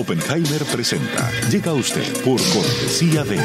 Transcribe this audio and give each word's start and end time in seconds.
Oppenheimer 0.00 0.64
presenta. 0.64 1.30
Llega 1.50 1.74
usted 1.74 2.10
por 2.22 2.40
cortesía 2.54 3.22
de 3.22 3.38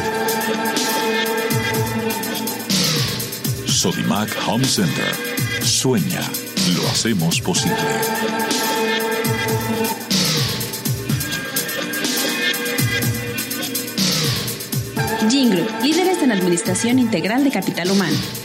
Sodimac 3.68 4.30
Home 4.48 4.64
Center. 4.64 5.14
Sueña, 5.62 6.22
lo 6.78 6.88
hacemos 6.88 7.42
posible. 7.42 7.76
Jingle, 15.30 15.68
líderes 15.84 16.24
en 16.24 16.32
administración 16.32 17.00
integral 17.00 17.44
de 17.44 17.52
capital 17.52 17.92
humano. 17.92 18.45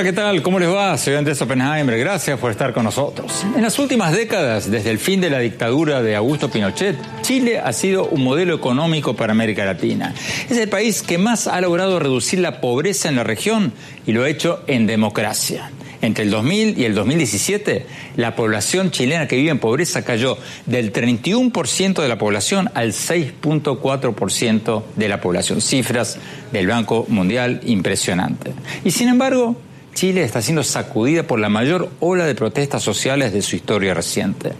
Hola, 0.00 0.08
¿qué 0.08 0.16
tal? 0.16 0.40
¿Cómo 0.40 0.58
les 0.58 0.70
va? 0.70 0.96
Soy 0.96 1.14
Andrés 1.14 1.42
Oppenheimer. 1.42 1.98
Gracias 1.98 2.38
por 2.38 2.50
estar 2.50 2.72
con 2.72 2.84
nosotros. 2.84 3.44
En 3.54 3.60
las 3.60 3.78
últimas 3.78 4.14
décadas, 4.14 4.70
desde 4.70 4.90
el 4.90 4.98
fin 4.98 5.20
de 5.20 5.28
la 5.28 5.40
dictadura 5.40 6.00
de 6.00 6.16
Augusto 6.16 6.50
Pinochet, 6.50 6.96
Chile 7.20 7.58
ha 7.58 7.70
sido 7.74 8.06
un 8.06 8.24
modelo 8.24 8.54
económico 8.54 9.14
para 9.14 9.32
América 9.32 9.66
Latina. 9.66 10.14
Es 10.48 10.56
el 10.56 10.70
país 10.70 11.02
que 11.02 11.18
más 11.18 11.46
ha 11.46 11.60
logrado 11.60 11.98
reducir 11.98 12.38
la 12.38 12.62
pobreza 12.62 13.10
en 13.10 13.16
la 13.16 13.24
región 13.24 13.74
y 14.06 14.12
lo 14.12 14.22
ha 14.22 14.30
hecho 14.30 14.62
en 14.68 14.86
democracia. 14.86 15.70
Entre 16.00 16.24
el 16.24 16.30
2000 16.30 16.78
y 16.78 16.84
el 16.86 16.94
2017, 16.94 17.84
la 18.16 18.34
población 18.34 18.90
chilena 18.90 19.28
que 19.28 19.36
vive 19.36 19.50
en 19.50 19.58
pobreza 19.58 20.02
cayó 20.02 20.38
del 20.64 20.94
31% 20.94 22.00
de 22.00 22.08
la 22.08 22.16
población 22.16 22.70
al 22.72 22.94
6.4% 22.94 24.82
de 24.96 25.08
la 25.10 25.20
población. 25.20 25.60
Cifras 25.60 26.16
del 26.52 26.68
Banco 26.68 27.04
Mundial 27.10 27.60
impresionante. 27.66 28.54
Y 28.82 28.92
sin 28.92 29.08
embargo, 29.08 29.58
Chile 29.94 30.22
está 30.22 30.40
siendo 30.40 30.62
sacudida 30.62 31.24
por 31.24 31.40
la 31.40 31.48
mayor 31.48 31.90
ola 32.00 32.26
de 32.26 32.34
protestas 32.34 32.82
sociales 32.82 33.32
de 33.32 33.42
su 33.42 33.56
historia 33.56 33.94
reciente. 33.94 34.52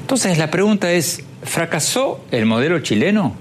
Entonces 0.00 0.38
la 0.38 0.50
pregunta 0.50 0.92
es, 0.92 1.22
¿fracasó 1.42 2.24
el 2.30 2.46
modelo 2.46 2.78
chileno? 2.80 3.34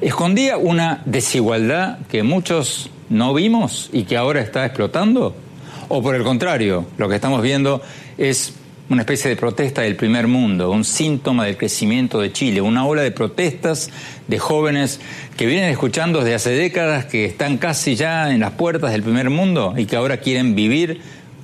¿Escondía 0.00 0.56
una 0.56 1.02
desigualdad 1.06 1.98
que 2.08 2.22
muchos 2.22 2.90
no 3.08 3.32
vimos 3.32 3.88
y 3.92 4.04
que 4.04 4.16
ahora 4.16 4.40
está 4.40 4.66
explotando? 4.66 5.34
¿O 5.88 6.02
por 6.02 6.14
el 6.14 6.22
contrario, 6.22 6.86
lo 6.98 7.08
que 7.08 7.14
estamos 7.14 7.42
viendo 7.42 7.82
es 8.18 8.54
una 8.90 9.02
especie 9.02 9.30
de 9.30 9.36
protesta 9.36 9.82
del 9.82 9.96
primer 9.96 10.26
mundo, 10.26 10.70
un 10.70 10.84
síntoma 10.84 11.46
del 11.46 11.56
crecimiento 11.56 12.20
de 12.20 12.32
Chile, 12.32 12.60
una 12.60 12.86
ola 12.86 13.02
de 13.02 13.10
protestas 13.10 13.90
de 14.28 14.38
jóvenes 14.38 15.00
que 15.36 15.46
vienen 15.46 15.70
escuchando 15.70 16.18
desde 16.18 16.34
hace 16.34 16.50
décadas, 16.50 17.06
que 17.06 17.24
están 17.24 17.56
casi 17.56 17.96
ya 17.96 18.30
en 18.30 18.40
las 18.40 18.52
puertas 18.52 18.92
del 18.92 19.02
primer 19.02 19.30
mundo 19.30 19.74
y 19.76 19.86
que 19.86 19.96
ahora 19.96 20.18
quieren 20.18 20.54
vivir 20.54 21.00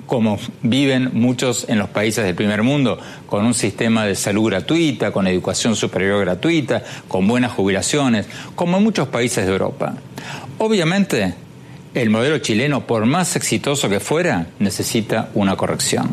como 0.06 0.38
viven 0.62 1.10
muchos 1.12 1.66
en 1.68 1.78
los 1.78 1.88
países 1.88 2.24
del 2.24 2.34
primer 2.34 2.64
mundo, 2.64 2.98
con 3.26 3.46
un 3.46 3.54
sistema 3.54 4.04
de 4.04 4.16
salud 4.16 4.50
gratuita, 4.50 5.12
con 5.12 5.28
educación 5.28 5.76
superior 5.76 6.20
gratuita, 6.20 6.82
con 7.06 7.28
buenas 7.28 7.52
jubilaciones, 7.52 8.26
como 8.56 8.78
en 8.78 8.82
muchos 8.82 9.06
países 9.06 9.46
de 9.46 9.52
Europa. 9.52 9.94
Obviamente, 10.58 11.34
el 11.94 12.10
modelo 12.10 12.38
chileno, 12.38 12.88
por 12.88 13.06
más 13.06 13.36
exitoso 13.36 13.88
que 13.88 14.00
fuera, 14.00 14.48
necesita 14.58 15.30
una 15.34 15.54
corrección 15.56 16.10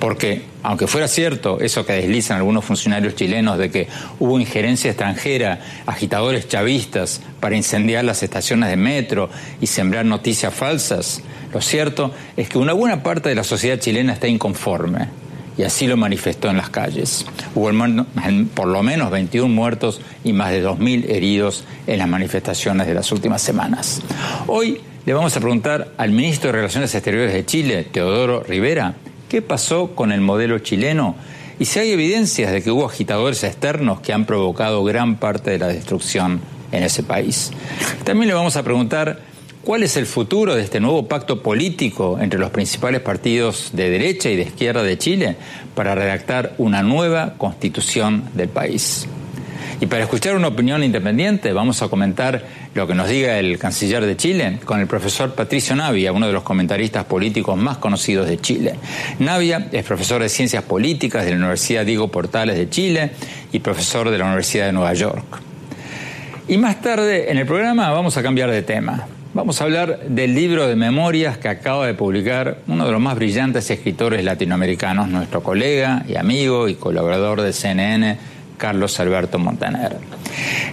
porque 0.00 0.42
aunque 0.62 0.86
fuera 0.86 1.06
cierto 1.06 1.60
eso 1.60 1.86
que 1.86 1.92
deslizan 1.92 2.38
algunos 2.38 2.64
funcionarios 2.64 3.14
chilenos 3.14 3.58
de 3.58 3.70
que 3.70 3.86
hubo 4.18 4.40
injerencia 4.40 4.90
extranjera, 4.90 5.60
agitadores 5.86 6.48
chavistas 6.48 7.20
para 7.38 7.56
incendiar 7.56 8.04
las 8.04 8.22
estaciones 8.22 8.70
de 8.70 8.76
metro 8.76 9.30
y 9.60 9.66
sembrar 9.66 10.06
noticias 10.06 10.52
falsas, 10.52 11.22
lo 11.52 11.60
cierto 11.60 12.12
es 12.36 12.48
que 12.48 12.58
una 12.58 12.72
buena 12.72 13.02
parte 13.02 13.28
de 13.28 13.34
la 13.34 13.44
sociedad 13.44 13.78
chilena 13.78 14.14
está 14.14 14.26
inconforme 14.26 15.08
y 15.58 15.62
así 15.62 15.86
lo 15.86 15.96
manifestó 15.96 16.48
en 16.48 16.56
las 16.56 16.70
calles. 16.70 17.26
Hubo 17.54 17.70
por 18.54 18.66
lo 18.68 18.82
menos 18.82 19.10
21 19.10 19.54
muertos 19.54 20.00
y 20.24 20.32
más 20.32 20.52
de 20.52 20.64
2.000 20.64 21.10
heridos 21.10 21.64
en 21.86 21.98
las 21.98 22.08
manifestaciones 22.08 22.86
de 22.86 22.94
las 22.94 23.12
últimas 23.12 23.42
semanas. 23.42 24.00
Hoy 24.46 24.80
le 25.04 25.12
vamos 25.12 25.36
a 25.36 25.40
preguntar 25.40 25.92
al 25.98 26.12
ministro 26.12 26.48
de 26.48 26.58
Relaciones 26.58 26.94
Exteriores 26.94 27.34
de 27.34 27.44
Chile, 27.44 27.86
Teodoro 27.90 28.42
Rivera, 28.42 28.94
qué 29.30 29.40
pasó 29.42 29.94
con 29.94 30.10
el 30.10 30.20
modelo 30.20 30.58
chileno 30.58 31.14
y 31.60 31.66
si 31.66 31.78
hay 31.78 31.92
evidencias 31.92 32.50
de 32.50 32.62
que 32.62 32.72
hubo 32.72 32.84
agitadores 32.84 33.44
externos 33.44 34.00
que 34.00 34.12
han 34.12 34.26
provocado 34.26 34.82
gran 34.82 35.16
parte 35.16 35.52
de 35.52 35.58
la 35.58 35.68
destrucción 35.68 36.40
en 36.72 36.82
ese 36.82 37.04
país. 37.04 37.52
También 38.02 38.26
le 38.26 38.34
vamos 38.34 38.56
a 38.56 38.64
preguntar 38.64 39.20
cuál 39.62 39.84
es 39.84 39.96
el 39.96 40.06
futuro 40.06 40.56
de 40.56 40.62
este 40.62 40.80
nuevo 40.80 41.06
pacto 41.06 41.42
político 41.42 42.18
entre 42.20 42.40
los 42.40 42.50
principales 42.50 43.02
partidos 43.02 43.70
de 43.72 43.88
derecha 43.88 44.30
y 44.30 44.36
de 44.36 44.42
izquierda 44.42 44.82
de 44.82 44.98
Chile 44.98 45.36
para 45.76 45.94
redactar 45.94 46.54
una 46.58 46.82
nueva 46.82 47.34
constitución 47.38 48.24
del 48.34 48.48
país. 48.48 49.06
Y 49.80 49.86
para 49.86 50.02
escuchar 50.02 50.34
una 50.34 50.48
opinión 50.48 50.82
independiente, 50.82 51.52
vamos 51.52 51.82
a 51.82 51.88
comentar 51.88 52.44
lo 52.74 52.86
que 52.86 52.94
nos 52.94 53.08
diga 53.08 53.38
el 53.38 53.58
canciller 53.58 54.04
de 54.06 54.16
Chile 54.16 54.58
con 54.64 54.80
el 54.80 54.86
profesor 54.86 55.34
Patricio 55.34 55.74
Navia, 55.74 56.12
uno 56.12 56.26
de 56.26 56.32
los 56.32 56.42
comentaristas 56.42 57.04
políticos 57.04 57.56
más 57.56 57.78
conocidos 57.78 58.28
de 58.28 58.38
Chile. 58.38 58.74
Navia 59.18 59.68
es 59.72 59.84
profesor 59.84 60.22
de 60.22 60.28
Ciencias 60.28 60.62
Políticas 60.62 61.24
de 61.24 61.32
la 61.32 61.36
Universidad 61.38 61.84
Diego 61.84 62.08
Portales 62.08 62.56
de 62.56 62.68
Chile 62.68 63.10
y 63.52 63.58
profesor 63.58 64.10
de 64.10 64.18
la 64.18 64.24
Universidad 64.24 64.66
de 64.66 64.72
Nueva 64.72 64.94
York. 64.94 65.24
Y 66.48 66.58
más 66.58 66.80
tarde 66.80 67.30
en 67.30 67.38
el 67.38 67.46
programa 67.46 67.90
vamos 67.90 68.16
a 68.16 68.22
cambiar 68.22 68.50
de 68.50 68.62
tema. 68.62 69.06
Vamos 69.32 69.60
a 69.60 69.64
hablar 69.64 70.00
del 70.08 70.34
libro 70.34 70.66
de 70.66 70.74
memorias 70.74 71.38
que 71.38 71.48
acaba 71.48 71.86
de 71.86 71.94
publicar 71.94 72.58
uno 72.66 72.84
de 72.84 72.90
los 72.90 73.00
más 73.00 73.14
brillantes 73.14 73.70
escritores 73.70 74.24
latinoamericanos, 74.24 75.08
nuestro 75.08 75.44
colega 75.44 76.04
y 76.08 76.16
amigo 76.16 76.68
y 76.68 76.74
colaborador 76.74 77.40
de 77.40 77.52
CNN, 77.52 78.18
Carlos 78.60 79.00
Alberto 79.00 79.38
Montaner. 79.38 79.96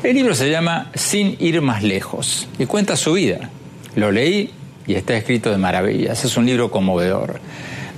El 0.04 0.14
libro 0.14 0.36
se 0.36 0.52
llama 0.52 0.92
Sin 0.94 1.38
ir 1.40 1.62
más 1.62 1.82
lejos 1.82 2.48
y 2.60 2.66
cuenta 2.66 2.98
su 2.98 3.14
vida. 3.14 3.50
Lo 3.96 4.12
leí 4.12 4.52
y 4.86 4.94
está 4.94 5.16
escrito 5.16 5.50
de 5.50 5.58
maravillas. 5.58 6.24
Es 6.26 6.36
un 6.36 6.46
libro 6.46 6.70
conmovedor. 6.70 7.40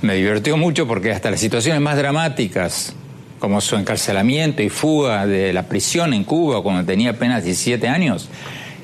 Me 0.00 0.14
divirtió 0.14 0.56
mucho 0.56 0.86
porque 0.86 1.10
hasta 1.10 1.30
las 1.30 1.40
situaciones 1.40 1.82
más 1.82 1.96
dramáticas, 1.96 2.94
como 3.40 3.60
su 3.60 3.76
encarcelamiento 3.76 4.62
y 4.62 4.68
fuga 4.68 5.26
de 5.26 5.52
la 5.52 5.64
prisión 5.64 6.14
en 6.14 6.22
Cuba 6.24 6.62
cuando 6.62 6.84
tenía 6.84 7.10
apenas 7.10 7.44
17 7.44 7.88
años, 7.88 8.28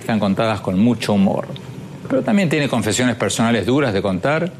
están 0.00 0.18
contadas 0.18 0.60
con 0.60 0.78
mucho 0.78 1.14
humor. 1.14 1.46
Pero 2.08 2.22
también 2.22 2.48
tiene 2.48 2.68
confesiones 2.68 3.14
personales 3.14 3.64
duras 3.64 3.94
de 3.94 4.02
contar 4.02 4.52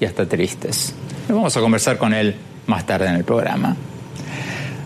y 0.00 0.04
hasta 0.04 0.26
tristes. 0.26 0.94
Vamos 1.28 1.56
a 1.56 1.60
conversar 1.60 1.96
con 1.96 2.12
él 2.12 2.34
más 2.66 2.84
tarde 2.84 3.06
en 3.06 3.14
el 3.14 3.24
programa. 3.24 3.76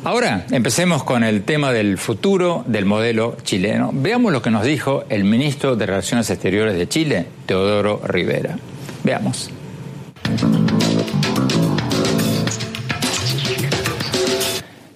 Ahora, 0.06 0.46
empecemos 0.52 1.02
con 1.02 1.24
el 1.24 1.42
tema 1.42 1.72
del 1.72 1.98
futuro 1.98 2.62
del 2.68 2.84
modelo 2.84 3.36
chileno. 3.42 3.90
Veamos 3.92 4.32
lo 4.32 4.40
que 4.40 4.52
nos 4.52 4.62
dijo 4.62 5.02
el 5.08 5.24
ministro 5.24 5.74
de 5.74 5.84
Relaciones 5.84 6.30
Exteriores 6.30 6.78
de 6.78 6.88
Chile, 6.88 7.26
Teodoro 7.44 8.00
Rivera. 8.06 8.56
Veamos. 9.02 9.50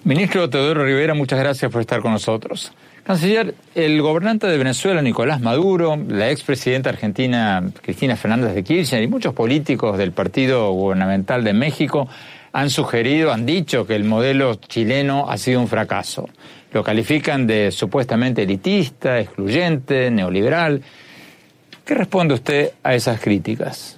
Ministro 0.05 0.49
Teodoro 0.49 0.85
Rivera, 0.85 1.13
muchas 1.13 1.39
gracias 1.39 1.69
por 1.69 1.81
estar 1.81 1.99
con 1.99 2.13
nosotros. 2.13 2.71
Canciller, 3.03 3.53
el 3.75 4.01
gobernante 4.01 4.47
de 4.47 4.57
Venezuela, 4.57 5.01
Nicolás 5.01 5.41
Maduro, 5.41 5.99
la 6.07 6.31
expresidenta 6.31 6.89
argentina 6.89 7.61
Cristina 7.81 8.15
Fernández 8.15 8.55
de 8.55 8.63
Kirchner 8.63 9.03
y 9.03 9.07
muchos 9.07 9.33
políticos 9.33 9.97
del 9.97 10.13
Partido 10.13 10.71
Gubernamental 10.71 11.43
de 11.43 11.51
México 11.51 12.07
han 12.53 12.69
sugerido, 12.69 13.31
han 13.31 13.45
dicho 13.45 13.85
que 13.85 13.95
el 13.95 14.03
modelo 14.03 14.55
chileno 14.55 15.29
ha 15.29 15.37
sido 15.37 15.61
un 15.61 15.67
fracaso. 15.67 16.29
Lo 16.73 16.83
califican 16.83 17.47
de 17.47 17.71
supuestamente 17.71 18.43
elitista, 18.43 19.19
excluyente, 19.19 20.11
neoliberal. 20.11 20.81
¿Qué 21.85 21.93
responde 21.93 22.33
usted 22.33 22.71
a 22.83 22.93
esas 22.93 23.19
críticas? 23.19 23.97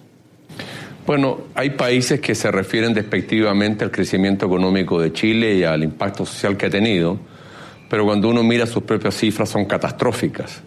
Bueno, 1.06 1.42
hay 1.54 1.72
países 1.72 2.22
que 2.22 2.34
se 2.34 2.50
refieren 2.50 2.94
despectivamente 2.94 3.84
al 3.84 3.92
crecimiento 3.92 4.46
económico 4.46 5.02
de 5.02 5.12
Chile 5.12 5.56
y 5.56 5.64
al 5.64 5.84
impacto 5.84 6.26
social 6.26 6.56
que 6.56 6.68
ha 6.68 6.70
tenido, 6.70 7.20
pero 7.90 8.06
cuando 8.06 8.30
uno 8.30 8.42
mira 8.42 8.66
sus 8.66 8.84
propias 8.84 9.16
cifras 9.16 9.50
son 9.50 9.66
catastróficas. 9.66 10.62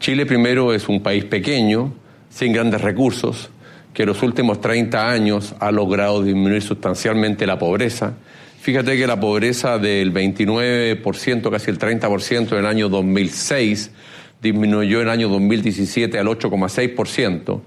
Chile 0.00 0.26
primero 0.26 0.74
es 0.74 0.88
un 0.88 1.00
país 1.00 1.24
pequeño, 1.24 1.92
sin 2.28 2.52
grandes 2.52 2.80
recursos, 2.80 3.50
que 3.92 4.02
en 4.02 4.08
los 4.08 4.22
últimos 4.22 4.60
30 4.60 5.10
años 5.10 5.54
ha 5.58 5.70
logrado 5.70 6.22
disminuir 6.22 6.62
sustancialmente 6.62 7.46
la 7.46 7.58
pobreza. 7.58 8.14
Fíjate 8.60 8.96
que 8.96 9.06
la 9.06 9.18
pobreza 9.18 9.78
del 9.78 10.12
29%, 10.12 11.50
casi 11.50 11.70
el 11.70 11.78
30% 11.78 12.52
en 12.52 12.58
el 12.58 12.66
año 12.66 12.88
2006, 12.88 13.90
disminuyó 14.42 15.00
en 15.00 15.08
el 15.08 15.10
año 15.10 15.28
2017 15.28 16.18
al 16.18 16.26
8,6% 16.26 17.60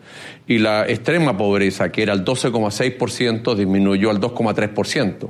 y 0.47 0.57
la 0.59 0.87
extrema 0.87 1.37
pobreza, 1.37 1.91
que 1.91 2.03
era 2.03 2.13
el 2.13 2.23
12,6%, 2.23 3.55
disminuyó 3.55 4.09
al 4.09 4.19
2,3%. 4.19 5.29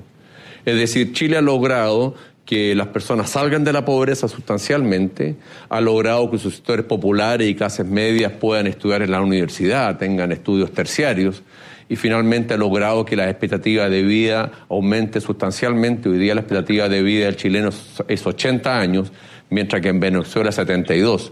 Es 0.65 0.75
decir, 0.75 1.13
Chile 1.13 1.37
ha 1.37 1.41
logrado 1.41 2.15
que 2.51 2.75
las 2.75 2.87
personas 2.87 3.29
salgan 3.29 3.63
de 3.63 3.71
la 3.71 3.85
pobreza 3.85 4.27
sustancialmente, 4.27 5.37
ha 5.69 5.79
logrado 5.79 6.29
que 6.29 6.37
sus 6.37 6.55
sectores 6.55 6.85
populares 6.85 7.47
y 7.47 7.55
clases 7.55 7.85
medias 7.85 8.33
puedan 8.33 8.67
estudiar 8.67 9.01
en 9.01 9.11
la 9.11 9.21
universidad, 9.21 9.97
tengan 9.97 10.33
estudios 10.33 10.73
terciarios 10.73 11.43
y 11.87 11.95
finalmente 11.95 12.53
ha 12.53 12.57
logrado 12.57 13.05
que 13.05 13.15
la 13.15 13.29
expectativa 13.29 13.87
de 13.87 14.03
vida 14.03 14.51
aumente 14.67 15.21
sustancialmente. 15.21 16.09
Hoy 16.09 16.17
día 16.17 16.35
la 16.35 16.41
expectativa 16.41 16.89
de 16.89 17.01
vida 17.01 17.27
del 17.27 17.37
chileno 17.37 17.69
es 18.09 18.27
80 18.27 18.77
años, 18.77 19.13
mientras 19.49 19.81
que 19.81 19.87
en 19.87 20.01
Venezuela 20.01 20.51
72. 20.51 21.31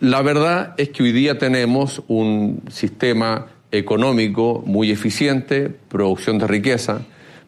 La 0.00 0.20
verdad 0.22 0.74
es 0.78 0.88
que 0.88 1.04
hoy 1.04 1.12
día 1.12 1.38
tenemos 1.38 2.02
un 2.08 2.64
sistema 2.72 3.46
económico 3.70 4.64
muy 4.66 4.90
eficiente, 4.90 5.70
producción 5.88 6.38
de 6.38 6.48
riqueza, 6.48 7.02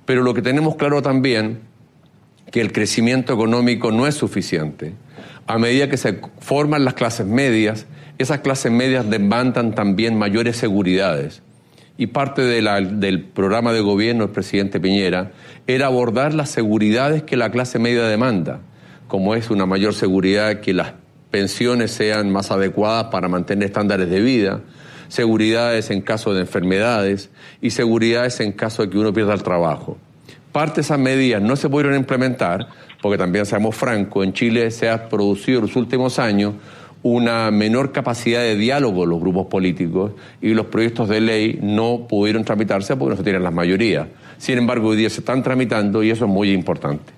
pero 0.04 0.22
lo 0.22 0.34
que 0.34 0.42
tenemos 0.42 0.76
claro 0.76 1.02
también 1.02 1.68
que 2.50 2.60
el 2.60 2.72
crecimiento 2.72 3.32
económico 3.32 3.92
no 3.92 4.06
es 4.06 4.14
suficiente. 4.14 4.94
A 5.46 5.58
medida 5.58 5.88
que 5.88 5.96
se 5.96 6.20
forman 6.40 6.84
las 6.84 6.94
clases 6.94 7.26
medias, 7.26 7.86
esas 8.18 8.40
clases 8.40 8.72
medias 8.72 9.08
demandan 9.08 9.74
también 9.74 10.18
mayores 10.18 10.56
seguridades. 10.56 11.42
Y 11.96 12.08
parte 12.08 12.42
del 12.42 13.24
programa 13.24 13.72
de 13.72 13.80
gobierno 13.80 14.24
del 14.24 14.32
presidente 14.32 14.80
Piñera 14.80 15.32
era 15.66 15.86
abordar 15.86 16.34
las 16.34 16.50
seguridades 16.50 17.22
que 17.22 17.36
la 17.36 17.50
clase 17.50 17.78
media 17.78 18.04
demanda, 18.04 18.60
como 19.06 19.34
es 19.34 19.50
una 19.50 19.66
mayor 19.66 19.94
seguridad 19.94 20.60
que 20.60 20.72
las 20.72 20.94
pensiones 21.30 21.90
sean 21.90 22.30
más 22.30 22.50
adecuadas 22.50 23.06
para 23.06 23.28
mantener 23.28 23.66
estándares 23.66 24.08
de 24.08 24.20
vida, 24.20 24.60
seguridades 25.08 25.90
en 25.90 26.00
caso 26.00 26.32
de 26.32 26.40
enfermedades 26.40 27.30
y 27.60 27.70
seguridades 27.70 28.40
en 28.40 28.52
caso 28.52 28.82
de 28.82 28.90
que 28.90 28.98
uno 28.98 29.12
pierda 29.12 29.34
el 29.34 29.42
trabajo. 29.42 29.98
Parte 30.52 30.76
de 30.76 30.80
esas 30.82 30.98
medidas 30.98 31.40
no 31.40 31.56
se 31.56 31.68
pudieron 31.68 31.96
implementar 31.96 32.68
porque 33.00 33.18
también 33.18 33.46
seamos 33.46 33.76
francos, 33.76 34.24
en 34.24 34.32
Chile 34.32 34.70
se 34.70 34.88
ha 34.88 35.08
producido 35.08 35.60
en 35.60 35.66
los 35.66 35.76
últimos 35.76 36.18
años 36.18 36.54
una 37.02 37.50
menor 37.50 37.92
capacidad 37.92 38.40
de 38.40 38.56
diálogo 38.56 39.04
en 39.04 39.10
los 39.10 39.20
grupos 39.20 39.46
políticos 39.46 40.12
y 40.42 40.52
los 40.52 40.66
proyectos 40.66 41.08
de 41.08 41.20
ley 41.20 41.58
no 41.62 42.06
pudieron 42.08 42.44
tramitarse 42.44 42.96
porque 42.96 43.10
no 43.10 43.16
se 43.16 43.22
tienen 43.22 43.42
las 43.42 43.54
mayorías. 43.54 44.06
Sin 44.36 44.58
embargo, 44.58 44.88
hoy 44.88 44.98
día 44.98 45.08
se 45.08 45.20
están 45.20 45.42
tramitando 45.42 46.02
y 46.02 46.10
eso 46.10 46.26
es 46.26 46.30
muy 46.30 46.52
importante. 46.52 47.12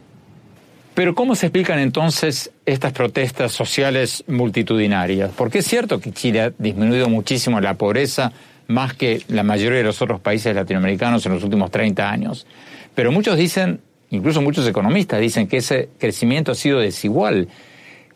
Pero 0.94 1.14
¿cómo 1.14 1.34
se 1.34 1.46
explican 1.46 1.78
entonces 1.78 2.52
estas 2.66 2.92
protestas 2.92 3.50
sociales 3.52 4.24
multitudinarias? 4.28 5.30
Porque 5.34 5.58
es 5.60 5.66
cierto 5.66 5.98
que 6.00 6.12
Chile 6.12 6.40
ha 6.42 6.50
disminuido 6.50 7.08
muchísimo 7.08 7.60
la 7.60 7.74
pobreza 7.74 8.32
más 8.68 8.94
que 8.94 9.22
la 9.28 9.42
mayoría 9.42 9.78
de 9.78 9.84
los 9.84 10.00
otros 10.02 10.20
países 10.20 10.54
latinoamericanos 10.54 11.24
en 11.26 11.32
los 11.32 11.42
últimos 11.42 11.70
30 11.70 12.08
años. 12.08 12.46
Pero 12.94 13.12
muchos 13.12 13.36
dicen, 13.36 13.80
incluso 14.10 14.42
muchos 14.42 14.66
economistas 14.66 15.20
dicen 15.20 15.48
que 15.48 15.58
ese 15.58 15.88
crecimiento 15.98 16.52
ha 16.52 16.54
sido 16.54 16.80
desigual, 16.80 17.48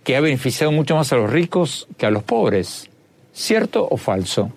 que 0.04 0.16
ha 0.16 0.20
beneficiado 0.20 0.70
mucho 0.72 0.94
más 0.94 1.12
a 1.12 1.16
los 1.16 1.30
ricos 1.30 1.88
que 1.96 2.06
a 2.06 2.10
los 2.10 2.22
pobres. 2.22 2.88
¿Cierto 3.32 3.86
o 3.90 3.96
falso? 3.96 4.52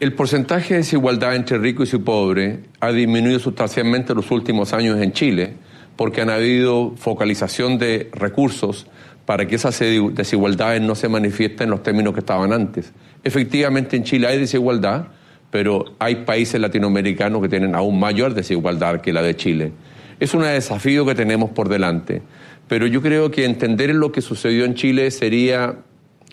El 0.00 0.14
porcentaje 0.14 0.74
de 0.74 0.80
desigualdad 0.80 1.36
entre 1.36 1.58
rico 1.58 1.84
y 1.84 1.98
pobre 1.98 2.60
ha 2.80 2.90
disminuido 2.90 3.38
sustancialmente 3.38 4.12
en 4.12 4.16
los 4.16 4.30
últimos 4.30 4.72
años 4.72 5.00
en 5.00 5.12
Chile, 5.12 5.54
porque 5.96 6.22
han 6.22 6.30
habido 6.30 6.94
focalización 6.96 7.78
de 7.78 8.10
recursos 8.12 8.86
para 9.26 9.46
que 9.46 9.54
esas 9.54 9.78
desigualdades 9.78 10.82
no 10.82 10.96
se 10.96 11.08
manifiesten 11.08 11.66
en 11.66 11.70
los 11.70 11.82
términos 11.82 12.14
que 12.14 12.20
estaban 12.20 12.52
antes. 12.52 12.92
Efectivamente, 13.22 13.96
en 13.96 14.02
Chile 14.02 14.26
hay 14.26 14.38
desigualdad, 14.40 15.06
pero 15.52 15.84
hay 15.98 16.24
países 16.24 16.58
latinoamericanos 16.58 17.42
que 17.42 17.48
tienen 17.50 17.74
aún 17.74 18.00
mayor 18.00 18.32
desigualdad 18.32 19.02
que 19.02 19.12
la 19.12 19.20
de 19.20 19.36
Chile. 19.36 19.72
Es 20.18 20.32
un 20.32 20.44
desafío 20.44 21.04
que 21.04 21.14
tenemos 21.14 21.50
por 21.50 21.68
delante, 21.68 22.22
pero 22.68 22.86
yo 22.86 23.02
creo 23.02 23.30
que 23.30 23.44
entender 23.44 23.94
lo 23.94 24.10
que 24.12 24.22
sucedió 24.22 24.64
en 24.64 24.74
Chile 24.74 25.10
sería 25.10 25.76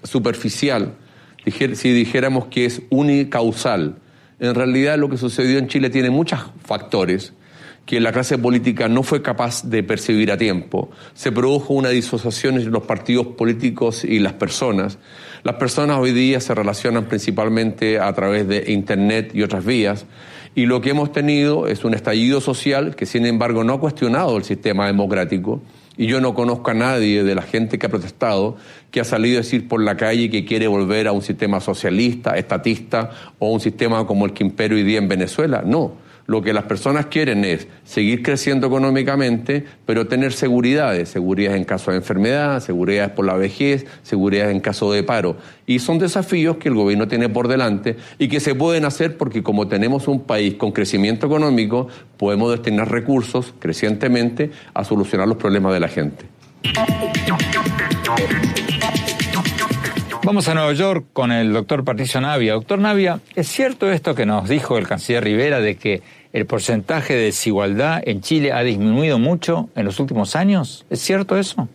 superficial 0.04 0.95
si 1.74 1.94
dijéramos 1.94 2.45
que 2.45 2.63
es 2.63 2.81
unicausal. 2.89 3.98
En 4.39 4.56
realidad 4.56 4.98
lo 4.98 5.10
que 5.10 5.18
sucedió 5.18 5.60
en 5.60 5.68
Chile 5.68 5.89
tiene 5.89 6.10
muchos 6.10 6.39
factores 6.63 7.33
que 7.86 8.00
la 8.00 8.13
clase 8.13 8.38
política 8.38 8.88
no 8.88 9.04
fue 9.04 9.22
capaz 9.22 9.68
de 9.68 9.83
percibir 9.83 10.31
a 10.31 10.38
tiempo. 10.38 10.92
Se 11.13 11.31
produjo 11.31 11.74
una 11.74 11.89
disociación 11.89 12.56
entre 12.56 12.72
los 12.72 12.83
partidos 12.83 13.27
políticos 13.27 14.06
y 14.06 14.19
las 14.19 14.33
personas. 14.33 14.98
Las 15.44 15.56
personas 15.56 16.00
hoy 16.00 16.12
día 16.12 16.41
se 16.41 16.53
relacionan 16.53 17.06
principalmente 17.06 18.00
a 18.00 18.12
través 18.13 18.47
de 18.47 18.71
Internet 18.71 19.31
y 19.33 19.41
otras 19.41 19.65
vías. 19.65 20.06
Y 20.53 20.65
lo 20.65 20.81
que 20.81 20.89
hemos 20.89 21.12
tenido 21.13 21.68
es 21.68 21.86
un 21.86 21.94
estallido 21.94 22.41
social 22.41 22.95
que, 22.95 23.06
sin 23.06 23.25
embargo, 23.25 23.63
no 23.63 23.74
ha 23.74 23.80
cuestionado 23.80 24.36
el 24.36 24.44
sistema 24.44 24.88
democrático. 24.88 25.62
Y 25.95 26.07
yo 26.07 26.19
no 26.19 26.33
conozco 26.33 26.71
a 26.71 26.74
nadie 26.74 27.24
de 27.24 27.36
la 27.36 27.41
gente 27.41 27.77
que 27.77 27.86
ha 27.86 27.89
protestado 27.89 28.57
que 28.91 29.00
ha 29.00 29.06
salido 29.06 29.38
a 29.38 29.41
decir 29.41 29.68
por 29.68 29.81
la 29.81 29.95
calle 29.95 30.30
que 30.30 30.45
quiere 30.45 30.68
volver 30.68 31.07
a 31.07 31.12
un 31.12 31.21
sistema 31.21 31.59
socialista, 31.59 32.38
estatista 32.38 33.12
o 33.38 33.51
un 33.51 33.60
sistema 33.60 34.05
como 34.08 34.25
el 34.25 34.34
que 34.34 34.43
impera 34.43 34.75
hoy 34.75 34.84
día 34.84 34.98
en 34.98 35.08
Venezuela. 35.08 35.62
No 35.65 36.09
lo 36.29 36.43
que 36.43 36.53
las 36.53 36.65
personas 36.65 37.07
quieren 37.07 37.43
es 37.43 37.67
seguir 37.83 38.21
creciendo 38.21 38.67
económicamente, 38.67 39.65
pero 39.88 40.05
tener 40.05 40.31
seguridades, 40.31 41.09
seguridad 41.09 41.55
en 41.55 41.63
caso 41.63 41.89
de 41.89 41.98
enfermedad, 41.98 42.59
seguridad 42.59 43.15
por 43.15 43.25
la 43.25 43.33
vejez, 43.33 43.88
seguridad 44.03 44.51
en 44.51 44.59
caso 44.59 44.91
de 44.91 45.01
paro. 45.01 45.38
Y 45.65 45.79
son 45.79 45.98
desafíos 45.98 46.57
que 46.57 46.69
el 46.69 46.75
gobierno 46.75 47.07
tiene 47.07 47.29
por 47.29 47.48
delante 47.48 47.98
y 48.19 48.27
que 48.27 48.39
se 48.39 48.53
pueden 48.53 48.86
hacer 48.86 49.17
porque 49.17 49.41
como 49.41 49.67
tenemos 49.67 50.07
un 50.07 50.21
país 50.21 50.53
con 50.53 50.71
crecimiento 50.71 51.25
económico, 51.25 51.88
podemos 52.17 52.51
destinar 52.51 52.91
recursos 52.91 53.55
crecientemente 53.57 54.51
a 54.75 54.83
solucionar 54.83 55.27
los 55.27 55.38
problemas 55.38 55.74
de 55.74 55.79
la 55.79 55.88
gente. 55.88 56.25
Vamos 60.24 60.48
a 60.48 60.53
Nueva 60.53 60.74
York 60.74 61.07
con 61.12 61.31
el 61.31 61.51
doctor 61.53 61.83
Patricio 61.83 62.21
Navia. 62.21 62.53
Doctor 62.53 62.77
Navia, 62.77 63.19
¿es 63.36 63.48
cierto 63.48 63.91
esto 63.91 64.13
que 64.13 64.27
nos 64.27 64.48
dijo 64.48 64.77
el 64.77 64.88
canciller 64.88 65.24
Rivera 65.24 65.59
de 65.59 65.75
que 65.75 66.03
el 66.33 66.45
porcentaje 66.45 67.15
de 67.15 67.24
desigualdad 67.24 68.01
en 68.05 68.21
Chile 68.21 68.51
ha 68.51 68.62
disminuido 68.62 69.19
mucho 69.19 69.69
en 69.75 69.86
los 69.86 70.00
últimos 70.00 70.36
años. 70.36 70.86
¿Es 70.89 71.00
cierto 71.00 71.38
eso? 71.38 71.67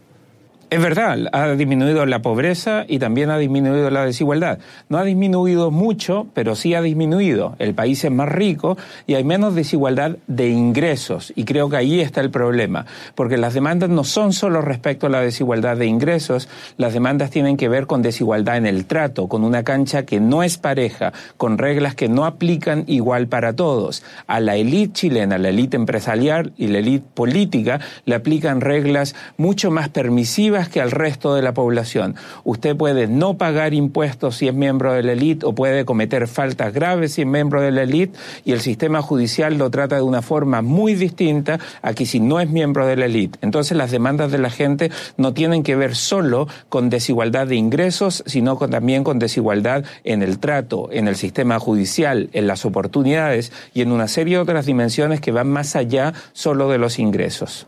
Es 0.74 0.82
verdad, 0.82 1.28
ha 1.30 1.50
disminuido 1.52 2.04
la 2.04 2.20
pobreza 2.20 2.84
y 2.88 2.98
también 2.98 3.30
ha 3.30 3.38
disminuido 3.38 3.90
la 3.90 4.04
desigualdad. 4.04 4.58
No 4.88 4.98
ha 4.98 5.04
disminuido 5.04 5.70
mucho, 5.70 6.26
pero 6.34 6.56
sí 6.56 6.74
ha 6.74 6.82
disminuido. 6.82 7.54
El 7.60 7.74
país 7.74 8.02
es 8.02 8.10
más 8.10 8.28
rico 8.28 8.76
y 9.06 9.14
hay 9.14 9.22
menos 9.22 9.54
desigualdad 9.54 10.16
de 10.26 10.48
ingresos. 10.48 11.32
Y 11.36 11.44
creo 11.44 11.68
que 11.68 11.76
ahí 11.76 12.00
está 12.00 12.22
el 12.22 12.32
problema, 12.32 12.86
porque 13.14 13.36
las 13.36 13.54
demandas 13.54 13.88
no 13.88 14.02
son 14.02 14.32
solo 14.32 14.62
respecto 14.62 15.06
a 15.06 15.10
la 15.10 15.20
desigualdad 15.20 15.76
de 15.76 15.86
ingresos, 15.86 16.48
las 16.76 16.92
demandas 16.92 17.30
tienen 17.30 17.56
que 17.56 17.68
ver 17.68 17.86
con 17.86 18.02
desigualdad 18.02 18.56
en 18.56 18.66
el 18.66 18.86
trato, 18.86 19.28
con 19.28 19.44
una 19.44 19.62
cancha 19.62 20.04
que 20.04 20.18
no 20.18 20.42
es 20.42 20.58
pareja, 20.58 21.12
con 21.36 21.56
reglas 21.56 21.94
que 21.94 22.08
no 22.08 22.24
aplican 22.24 22.82
igual 22.88 23.28
para 23.28 23.52
todos. 23.52 24.02
A 24.26 24.40
la 24.40 24.56
élite 24.56 24.92
chilena, 24.92 25.38
la 25.38 25.50
élite 25.50 25.76
empresarial 25.76 26.52
y 26.56 26.66
la 26.66 26.78
élite 26.78 27.06
política 27.14 27.78
le 28.06 28.16
aplican 28.16 28.60
reglas 28.60 29.14
mucho 29.36 29.70
más 29.70 29.88
permisivas 29.88 30.63
que 30.68 30.80
al 30.80 30.90
resto 30.90 31.34
de 31.34 31.42
la 31.42 31.54
población. 31.54 32.16
Usted 32.44 32.76
puede 32.76 33.06
no 33.06 33.36
pagar 33.38 33.74
impuestos 33.74 34.36
si 34.36 34.48
es 34.48 34.54
miembro 34.54 34.92
de 34.92 35.02
la 35.02 35.12
élite 35.12 35.46
o 35.46 35.54
puede 35.54 35.84
cometer 35.84 36.26
faltas 36.26 36.72
graves 36.72 37.12
si 37.12 37.22
es 37.22 37.26
miembro 37.26 37.60
de 37.60 37.70
la 37.70 37.82
élite 37.82 38.18
y 38.44 38.52
el 38.52 38.60
sistema 38.60 39.02
judicial 39.02 39.56
lo 39.56 39.70
trata 39.70 39.96
de 39.96 40.02
una 40.02 40.22
forma 40.22 40.62
muy 40.62 40.94
distinta 40.94 41.60
a 41.82 41.94
que 41.94 42.06
si 42.06 42.20
no 42.20 42.40
es 42.40 42.50
miembro 42.50 42.86
de 42.86 42.96
la 42.96 43.06
élite. 43.06 43.38
Entonces 43.42 43.76
las 43.76 43.90
demandas 43.90 44.32
de 44.32 44.38
la 44.38 44.50
gente 44.50 44.90
no 45.16 45.34
tienen 45.34 45.62
que 45.62 45.76
ver 45.76 45.94
solo 45.94 46.48
con 46.68 46.90
desigualdad 46.90 47.46
de 47.46 47.56
ingresos, 47.56 48.22
sino 48.26 48.56
también 48.68 49.04
con 49.04 49.18
desigualdad 49.18 49.84
en 50.04 50.22
el 50.22 50.38
trato, 50.38 50.88
en 50.90 51.08
el 51.08 51.16
sistema 51.16 51.58
judicial, 51.58 52.30
en 52.32 52.46
las 52.46 52.64
oportunidades 52.64 53.52
y 53.74 53.82
en 53.82 53.92
una 53.92 54.08
serie 54.08 54.36
de 54.36 54.42
otras 54.42 54.66
dimensiones 54.66 55.20
que 55.20 55.32
van 55.32 55.48
más 55.48 55.76
allá 55.76 56.12
solo 56.32 56.70
de 56.70 56.78
los 56.78 56.98
ingresos. 56.98 57.66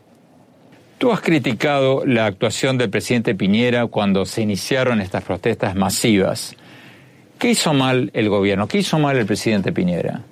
Tú 0.97 1.11
has 1.11 1.21
criticado 1.21 2.05
la 2.07 2.25
actuación 2.25 2.79
del 2.79 2.89
presidente 2.89 3.35
Piñera 3.35 3.85
cuando 3.85 4.25
se 4.25 4.41
iniciaron 4.41 4.99
estas 4.99 5.23
protestas 5.23 5.75
masivas. 5.75 6.55
¿Qué 7.37 7.51
hizo 7.51 7.71
mal 7.75 8.09
el 8.15 8.29
gobierno? 8.29 8.67
¿Qué 8.67 8.79
hizo 8.79 8.97
mal 8.97 9.15
el 9.15 9.27
presidente 9.27 9.71
Piñera? 9.71 10.23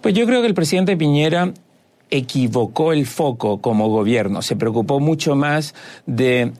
Pues 0.00 0.14
yo 0.14 0.26
creo 0.26 0.40
que 0.40 0.48
el 0.48 0.54
presidente 0.54 0.96
Piñera 0.96 1.52
equivocó 2.10 2.92
el 2.92 3.06
foco 3.06 3.60
como 3.60 3.88
gobierno. 3.88 4.42
Se 4.42 4.56
preocupó 4.56 4.98
mucho 4.98 5.36
más 5.36 5.76
de 6.06 6.50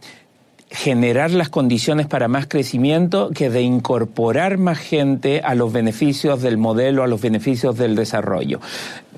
generar 0.70 1.32
las 1.32 1.48
condiciones 1.48 2.06
para 2.06 2.28
más 2.28 2.46
crecimiento 2.46 3.30
que 3.34 3.50
de 3.50 3.62
incorporar 3.62 4.58
más 4.58 4.78
gente 4.78 5.40
a 5.40 5.56
los 5.56 5.72
beneficios 5.72 6.40
del 6.40 6.56
modelo, 6.56 7.02
a 7.02 7.08
los 7.08 7.20
beneficios 7.20 7.76
del 7.76 7.96
desarrollo 7.96 8.60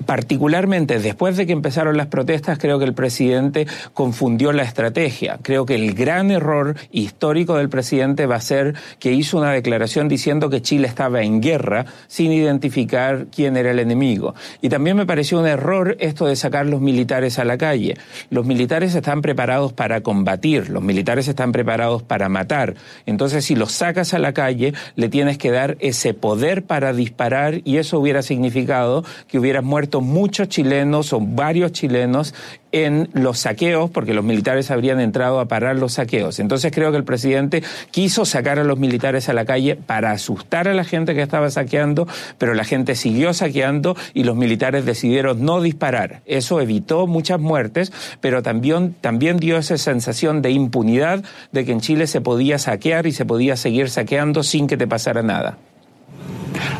particularmente 0.05 0.99
después 0.99 1.37
de 1.37 1.45
que 1.45 1.53
empezaron 1.53 1.97
las 1.97 2.07
protestas, 2.07 2.57
creo 2.57 2.79
que 2.79 2.85
el 2.85 2.93
presidente 2.93 3.67
confundió 3.93 4.51
la 4.51 4.63
estrategia. 4.63 5.39
Creo 5.41 5.65
que 5.65 5.75
el 5.75 5.93
gran 5.93 6.31
error 6.31 6.75
histórico 6.91 7.57
del 7.57 7.69
presidente 7.69 8.25
va 8.25 8.35
a 8.35 8.41
ser 8.41 8.75
que 8.99 9.11
hizo 9.11 9.37
una 9.37 9.51
declaración 9.51 10.07
diciendo 10.07 10.49
que 10.49 10.61
Chile 10.61 10.87
estaba 10.87 11.21
en 11.21 11.41
guerra 11.41 11.85
sin 12.07 12.31
identificar 12.31 13.27
quién 13.33 13.57
era 13.57 13.71
el 13.71 13.79
enemigo. 13.79 14.35
Y 14.61 14.69
también 14.69 14.97
me 14.97 15.05
pareció 15.05 15.39
un 15.39 15.47
error 15.47 15.97
esto 15.99 16.25
de 16.25 16.35
sacar 16.35 16.65
los 16.65 16.81
militares 16.81 17.39
a 17.39 17.45
la 17.45 17.57
calle. 17.57 17.97
Los 18.29 18.45
militares 18.45 18.95
están 18.95 19.21
preparados 19.21 19.73
para 19.73 20.01
combatir, 20.01 20.69
los 20.69 20.83
militares 20.83 21.27
están 21.27 21.51
preparados 21.51 22.03
para 22.03 22.29
matar. 22.29 22.75
Entonces, 23.05 23.45
si 23.45 23.55
los 23.55 23.71
sacas 23.71 24.13
a 24.13 24.19
la 24.19 24.33
calle, 24.33 24.73
le 24.95 25.09
tienes 25.09 25.37
que 25.37 25.51
dar 25.51 25.77
ese 25.79 26.13
poder 26.13 26.63
para 26.63 26.93
disparar 26.93 27.61
y 27.63 27.77
eso 27.77 27.99
hubiera 27.99 28.21
significado 28.21 29.03
que 29.27 29.39
hubieras 29.39 29.63
muerto 29.63 29.88
muchos 29.99 30.49
chilenos 30.49 31.13
o 31.13 31.19
varios 31.19 31.71
chilenos 31.71 32.33
en 32.71 33.09
los 33.13 33.39
saqueos, 33.39 33.89
porque 33.89 34.13
los 34.13 34.23
militares 34.23 34.69
habrían 34.71 34.99
entrado 34.99 35.39
a 35.39 35.45
parar 35.45 35.75
los 35.75 35.93
saqueos. 35.93 36.39
Entonces 36.39 36.71
creo 36.71 36.91
que 36.91 36.97
el 36.97 37.03
presidente 37.03 37.63
quiso 37.91 38.25
sacar 38.25 38.59
a 38.59 38.63
los 38.63 38.77
militares 38.77 39.27
a 39.29 39.33
la 39.33 39.45
calle 39.45 39.75
para 39.75 40.11
asustar 40.11 40.67
a 40.67 40.73
la 40.73 40.83
gente 40.83 41.15
que 41.15 41.21
estaba 41.21 41.49
saqueando, 41.49 42.07
pero 42.37 42.53
la 42.53 42.63
gente 42.63 42.95
siguió 42.95 43.33
saqueando 43.33 43.95
y 44.13 44.23
los 44.23 44.35
militares 44.35 44.85
decidieron 44.85 45.43
no 45.43 45.61
disparar. 45.61 46.21
Eso 46.25 46.61
evitó 46.61 47.07
muchas 47.07 47.39
muertes, 47.39 47.91
pero 48.21 48.43
también, 48.43 48.95
también 49.01 49.37
dio 49.37 49.57
esa 49.57 49.77
sensación 49.77 50.41
de 50.41 50.51
impunidad 50.51 51.23
de 51.51 51.65
que 51.65 51.71
en 51.71 51.81
Chile 51.81 52.07
se 52.07 52.21
podía 52.21 52.59
saquear 52.59 53.07
y 53.07 53.11
se 53.11 53.25
podía 53.25 53.55
seguir 53.55 53.89
saqueando 53.89 54.43
sin 54.43 54.67
que 54.67 54.77
te 54.77 54.87
pasara 54.87 55.23
nada. 55.23 55.57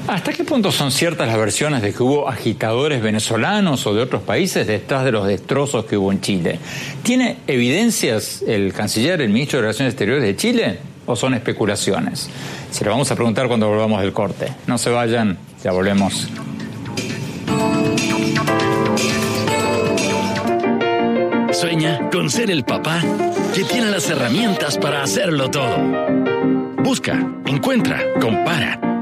¿Hasta 0.08 0.34
qué 0.34 0.44
punto 0.44 0.72
son 0.72 0.92
ciertas 0.92 1.28
las 1.28 1.38
versiones 1.38 1.82
de 1.82 1.94
que 1.94 2.02
hubo 2.02 2.28
agitadores 2.28 3.02
venezolanos 3.02 3.86
o 3.86 3.94
de 3.94 4.02
otros 4.02 4.24
países 4.24 4.66
detrás 4.66 5.06
de 5.06 5.12
los 5.12 5.28
destrozos 5.28 5.86
que 5.86 5.98
hubo 5.98 6.12
en 6.12 6.20
Chile? 6.20 6.60
¿Tiene 7.04 7.38
evidencias 7.46 8.44
el 8.48 8.74
canciller, 8.74 9.22
el 9.22 9.30
ministro 9.30 9.58
de 9.58 9.64
Relaciones 9.64 9.94
Exteriores 9.94 10.24
de 10.24 10.36
Chile? 10.36 10.80
¿O 11.06 11.16
son 11.16 11.36
especulaciones? 11.36 12.30
Se 12.72 12.84
lo 12.86 12.92
vamos 12.92 13.12
a 13.12 13.16
preguntar 13.16 13.48
cuando 13.48 13.68
volvamos 13.68 14.02
del 14.02 14.12
corte. 14.12 14.48
No 14.68 14.78
se 14.78 14.90
vayan, 14.90 15.38
ya 15.64 15.72
volvemos. 15.72 16.28
Sueña 21.52 22.10
con 22.12 22.30
ser 22.30 22.50
el 22.52 22.64
papá 22.64 23.02
que 23.54 23.64
tiene 23.64 23.92
las 23.92 24.10
herramientas 24.10 24.78
para 24.78 25.04
hacerlo 25.04 25.52
todo. 25.52 25.78
Busca, 26.84 27.14
encuentra, 27.46 28.02
compara 28.20 28.89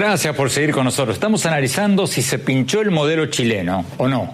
Gracias 0.00 0.34
por 0.34 0.48
seguir 0.48 0.72
con 0.72 0.84
nosotros. 0.84 1.14
Estamos 1.14 1.44
analizando 1.44 2.06
si 2.06 2.22
se 2.22 2.38
pinchó 2.38 2.80
el 2.80 2.90
modelo 2.90 3.26
chileno 3.26 3.84
o 3.98 4.08
no. 4.08 4.32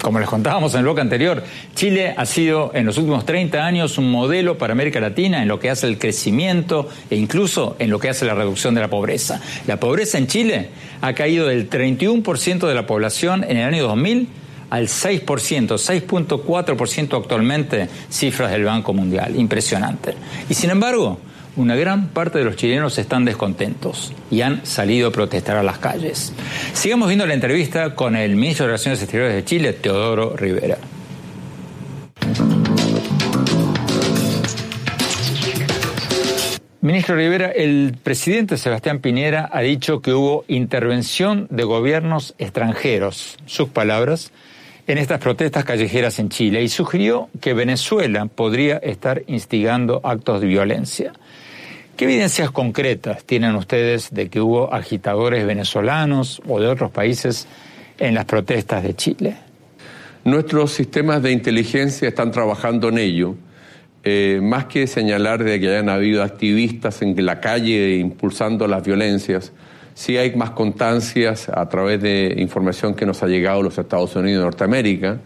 Como 0.00 0.20
les 0.20 0.28
contábamos 0.28 0.74
en 0.74 0.78
el 0.78 0.84
bloque 0.84 1.00
anterior, 1.00 1.42
Chile 1.74 2.14
ha 2.16 2.24
sido 2.24 2.70
en 2.72 2.86
los 2.86 2.98
últimos 2.98 3.26
30 3.26 3.66
años 3.66 3.98
un 3.98 4.08
modelo 4.12 4.58
para 4.58 4.74
América 4.74 5.00
Latina 5.00 5.42
en 5.42 5.48
lo 5.48 5.58
que 5.58 5.70
hace 5.70 5.88
el 5.88 5.98
crecimiento 5.98 6.88
e 7.10 7.16
incluso 7.16 7.74
en 7.80 7.90
lo 7.90 7.98
que 7.98 8.10
hace 8.10 8.26
la 8.26 8.34
reducción 8.34 8.76
de 8.76 8.80
la 8.80 8.86
pobreza. 8.86 9.40
La 9.66 9.80
pobreza 9.80 10.18
en 10.18 10.28
Chile 10.28 10.68
ha 11.00 11.12
caído 11.14 11.48
del 11.48 11.68
31% 11.68 12.68
de 12.68 12.74
la 12.74 12.86
población 12.86 13.42
en 13.42 13.56
el 13.56 13.74
año 13.74 13.82
2000 13.82 14.28
al 14.70 14.86
6%, 14.86 15.24
6.4% 15.26 17.20
actualmente, 17.20 17.88
cifras 18.08 18.52
del 18.52 18.62
Banco 18.62 18.92
Mundial. 18.92 19.34
Impresionante. 19.34 20.14
Y 20.48 20.54
sin 20.54 20.70
embargo, 20.70 21.18
una 21.56 21.76
gran 21.76 22.08
parte 22.08 22.38
de 22.38 22.44
los 22.44 22.56
chilenos 22.56 22.98
están 22.98 23.24
descontentos 23.24 24.12
y 24.30 24.40
han 24.40 24.64
salido 24.64 25.08
a 25.08 25.12
protestar 25.12 25.56
a 25.56 25.62
las 25.62 25.78
calles. 25.78 26.32
Sigamos 26.72 27.08
viendo 27.08 27.26
la 27.26 27.34
entrevista 27.34 27.94
con 27.94 28.16
el 28.16 28.36
ministro 28.36 28.64
de 28.64 28.68
Relaciones 28.68 29.02
Exteriores 29.02 29.34
de 29.34 29.44
Chile, 29.44 29.72
Teodoro 29.74 30.36
Rivera. 30.36 30.78
Ministro 36.80 37.14
Rivera, 37.14 37.48
el 37.50 37.96
presidente 38.02 38.56
Sebastián 38.56 38.98
Piñera 38.98 39.48
ha 39.52 39.60
dicho 39.60 40.00
que 40.00 40.14
hubo 40.14 40.44
intervención 40.48 41.46
de 41.48 41.62
gobiernos 41.62 42.34
extranjeros, 42.38 43.36
sus 43.46 43.68
palabras, 43.68 44.32
en 44.88 44.98
estas 44.98 45.20
protestas 45.20 45.64
callejeras 45.64 46.18
en 46.18 46.28
Chile 46.28 46.60
y 46.62 46.68
sugirió 46.68 47.28
que 47.40 47.54
Venezuela 47.54 48.26
podría 48.26 48.78
estar 48.78 49.22
instigando 49.28 50.00
actos 50.02 50.40
de 50.40 50.48
violencia. 50.48 51.12
¿Qué 52.02 52.06
evidencias 52.06 52.50
concretas 52.50 53.22
tienen 53.22 53.54
ustedes 53.54 54.12
de 54.12 54.28
que 54.28 54.40
hubo 54.40 54.74
agitadores 54.74 55.46
venezolanos 55.46 56.42
o 56.48 56.58
de 56.58 56.66
otros 56.66 56.90
países 56.90 57.46
en 57.96 58.14
las 58.14 58.24
protestas 58.24 58.82
de 58.82 58.96
Chile? 58.96 59.36
Nuestros 60.24 60.72
sistemas 60.72 61.22
de 61.22 61.30
inteligencia 61.30 62.08
están 62.08 62.32
trabajando 62.32 62.88
en 62.88 62.98
ello. 62.98 63.36
Eh, 64.02 64.40
más 64.42 64.64
que 64.64 64.88
señalar 64.88 65.44
de 65.44 65.60
que 65.60 65.68
hayan 65.68 65.88
habido 65.88 66.24
activistas 66.24 67.02
en 67.02 67.24
la 67.24 67.38
calle 67.38 67.94
impulsando 67.98 68.66
las 68.66 68.82
violencias, 68.82 69.52
sí 69.94 70.16
hay 70.16 70.34
más 70.34 70.50
constancias 70.50 71.48
a 71.48 71.68
través 71.68 72.02
de 72.02 72.34
información 72.38 72.96
que 72.96 73.06
nos 73.06 73.22
ha 73.22 73.28
llegado 73.28 73.62
los 73.62 73.78
Estados 73.78 74.16
Unidos 74.16 74.40
de 74.40 74.44
Norteamérica, 74.46 75.20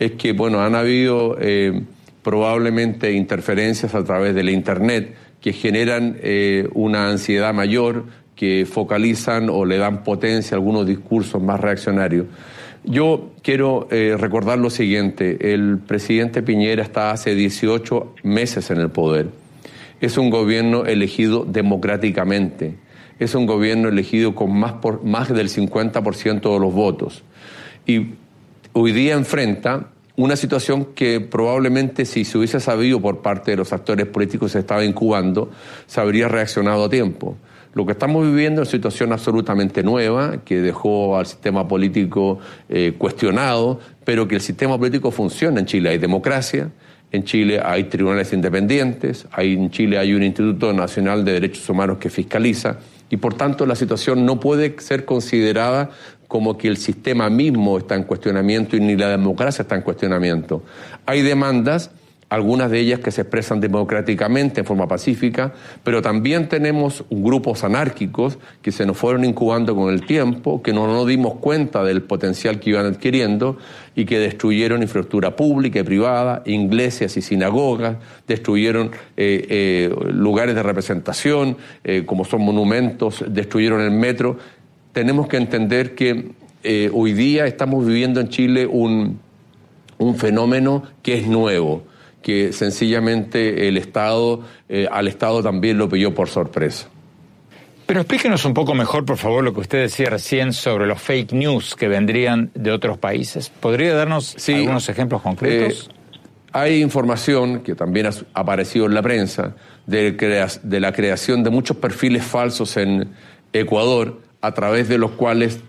es 0.00 0.10
que, 0.14 0.32
bueno, 0.32 0.60
han 0.60 0.74
habido 0.74 1.36
eh, 1.40 1.82
probablemente 2.24 3.12
interferencias 3.12 3.94
a 3.94 4.02
través 4.02 4.34
de 4.34 4.42
la 4.42 4.50
Internet 4.50 5.14
que 5.40 5.52
generan 5.52 6.16
eh, 6.22 6.68
una 6.74 7.08
ansiedad 7.08 7.54
mayor, 7.54 8.04
que 8.34 8.66
focalizan 8.70 9.48
o 9.48 9.64
le 9.64 9.78
dan 9.78 10.04
potencia 10.04 10.54
a 10.54 10.58
algunos 10.58 10.86
discursos 10.86 11.42
más 11.42 11.58
reaccionarios. 11.58 12.26
Yo 12.84 13.32
quiero 13.42 13.88
eh, 13.90 14.16
recordar 14.18 14.58
lo 14.58 14.70
siguiente, 14.70 15.52
el 15.52 15.78
presidente 15.78 16.42
Piñera 16.42 16.82
está 16.82 17.10
hace 17.10 17.34
18 17.34 18.14
meses 18.22 18.70
en 18.70 18.78
el 18.78 18.90
poder. 18.90 19.28
Es 20.00 20.18
un 20.18 20.30
gobierno 20.30 20.84
elegido 20.84 21.44
democráticamente, 21.44 22.76
es 23.18 23.34
un 23.34 23.46
gobierno 23.46 23.88
elegido 23.88 24.34
con 24.34 24.56
más, 24.56 24.74
por, 24.74 25.02
más 25.02 25.34
del 25.34 25.48
50% 25.48 26.52
de 26.52 26.60
los 26.60 26.72
votos. 26.72 27.24
Y 27.86 28.10
hoy 28.72 28.92
día 28.92 29.14
enfrenta 29.14 29.88
una 30.16 30.36
situación 30.36 30.86
que 30.94 31.20
probablemente 31.20 32.04
si 32.04 32.24
se 32.24 32.38
hubiese 32.38 32.58
sabido 32.58 33.00
por 33.00 33.20
parte 33.20 33.50
de 33.50 33.58
los 33.58 33.72
actores 33.72 34.06
políticos 34.06 34.52
se 34.52 34.60
estaba 34.60 34.84
incubando, 34.84 35.50
se 35.86 36.00
habría 36.00 36.28
reaccionado 36.28 36.84
a 36.84 36.88
tiempo. 36.90 37.36
Lo 37.74 37.84
que 37.84 37.92
estamos 37.92 38.24
viviendo 38.24 38.62
es 38.62 38.68
una 38.68 38.72
situación 38.72 39.12
absolutamente 39.12 39.82
nueva, 39.82 40.38
que 40.42 40.62
dejó 40.62 41.18
al 41.18 41.26
sistema 41.26 41.68
político 41.68 42.38
eh, 42.70 42.94
cuestionado, 42.96 43.78
pero 44.02 44.26
que 44.26 44.36
el 44.36 44.40
sistema 44.40 44.78
político 44.78 45.10
funciona 45.10 45.60
en 45.60 45.66
Chile. 45.66 45.90
Hay 45.90 45.98
democracia, 45.98 46.70
En 47.12 47.22
Chile 47.22 47.60
hay 47.64 47.84
tribunales 47.84 48.32
independientes, 48.32 49.26
hay, 49.30 49.54
en 49.54 49.70
Chile 49.70 49.96
hay 49.96 50.12
un 50.12 50.24
Instituto 50.24 50.72
Nacional 50.72 51.24
de 51.24 51.34
Derechos 51.34 51.68
Humanos 51.68 51.98
que 51.98 52.10
fiscaliza 52.10 52.78
y 53.08 53.16
por 53.18 53.34
tanto 53.34 53.66
la 53.66 53.76
situación 53.76 54.26
no 54.26 54.40
puede 54.40 54.74
ser 54.80 55.04
considerada 55.04 55.90
como 56.28 56.56
que 56.58 56.68
el 56.68 56.76
sistema 56.76 57.30
mismo 57.30 57.78
está 57.78 57.94
en 57.94 58.04
cuestionamiento 58.04 58.76
y 58.76 58.80
ni 58.80 58.96
la 58.96 59.08
democracia 59.08 59.62
está 59.62 59.76
en 59.76 59.82
cuestionamiento. 59.82 60.62
Hay 61.06 61.22
demandas 61.22 61.90
algunas 62.28 62.70
de 62.70 62.80
ellas 62.80 63.00
que 63.00 63.12
se 63.12 63.22
expresan 63.22 63.60
democráticamente 63.60 64.60
en 64.60 64.66
forma 64.66 64.88
pacífica, 64.88 65.52
pero 65.84 66.02
también 66.02 66.48
tenemos 66.48 67.04
grupos 67.08 67.62
anárquicos 67.62 68.38
que 68.62 68.72
se 68.72 68.84
nos 68.84 68.96
fueron 68.96 69.24
incubando 69.24 69.76
con 69.76 69.92
el 69.92 70.04
tiempo, 70.04 70.60
que 70.60 70.72
no 70.72 70.86
nos 70.88 71.06
dimos 71.06 71.34
cuenta 71.34 71.84
del 71.84 72.02
potencial 72.02 72.58
que 72.58 72.70
iban 72.70 72.86
adquiriendo 72.86 73.58
y 73.94 74.04
que 74.04 74.18
destruyeron 74.18 74.82
infraestructura 74.82 75.36
pública 75.36 75.78
y 75.78 75.82
privada, 75.84 76.42
iglesias 76.46 77.16
y 77.16 77.22
sinagogas, 77.22 77.96
destruyeron 78.26 78.90
eh, 79.16 79.46
eh, 79.48 79.94
lugares 80.12 80.56
de 80.56 80.62
representación, 80.64 81.56
eh, 81.84 82.02
como 82.04 82.24
son 82.24 82.42
monumentos, 82.42 83.24
destruyeron 83.28 83.80
el 83.80 83.92
metro. 83.92 84.36
Tenemos 84.96 85.28
que 85.28 85.36
entender 85.36 85.94
que 85.94 86.30
hoy 86.90 87.12
día 87.12 87.44
estamos 87.44 87.84
viviendo 87.84 88.18
en 88.18 88.30
Chile 88.30 88.66
un, 88.66 89.20
un 89.98 90.16
fenómeno 90.16 90.84
que 91.02 91.18
es 91.18 91.26
nuevo 91.26 91.84
que 92.22 92.54
sencillamente 92.54 93.68
el 93.68 93.76
Estado, 93.76 94.40
eh, 94.70 94.88
al 94.90 95.06
Estado 95.06 95.42
también 95.42 95.76
lo 95.76 95.86
pilló 95.86 96.14
por 96.14 96.30
sorpresa. 96.30 96.88
Pero 97.84 98.00
explíquenos 98.00 98.46
un 98.46 98.54
poco 98.54 98.74
mejor, 98.74 99.04
por 99.04 99.18
favor, 99.18 99.44
lo 99.44 99.52
que 99.52 99.60
usted 99.60 99.82
decía 99.82 100.08
recién 100.08 100.54
sobre 100.54 100.86
los 100.86 100.98
fake 100.98 101.34
news 101.34 101.74
que 101.76 101.88
vendrían 101.88 102.50
de 102.54 102.72
otros 102.72 102.96
países. 102.96 103.50
¿Podría 103.50 103.92
darnos 103.92 104.34
algunos 104.48 104.88
ejemplos 104.88 105.20
concretos? 105.20 105.90
Eh, 105.90 106.18
hay 106.52 106.80
información 106.80 107.60
que 107.60 107.74
también 107.74 108.06
ha 108.06 108.12
aparecido 108.32 108.86
en 108.86 108.94
la 108.94 109.02
prensa 109.02 109.54
de, 109.84 110.12
de 110.62 110.80
la 110.80 110.92
creación 110.92 111.44
de 111.44 111.50
muchos 111.50 111.76
perfiles 111.76 112.24
falsos 112.24 112.78
en 112.78 113.10
Ecuador, 113.52 114.25
a 114.46 114.54
través 114.54 114.88
de 114.88 114.98
los 114.98 115.12
cuales 115.12 115.60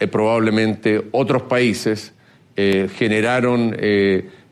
eh, 0.00 0.06
probablemente 0.06 1.02
otros 1.12 1.42
países 1.42 2.12
generaron 2.56 3.76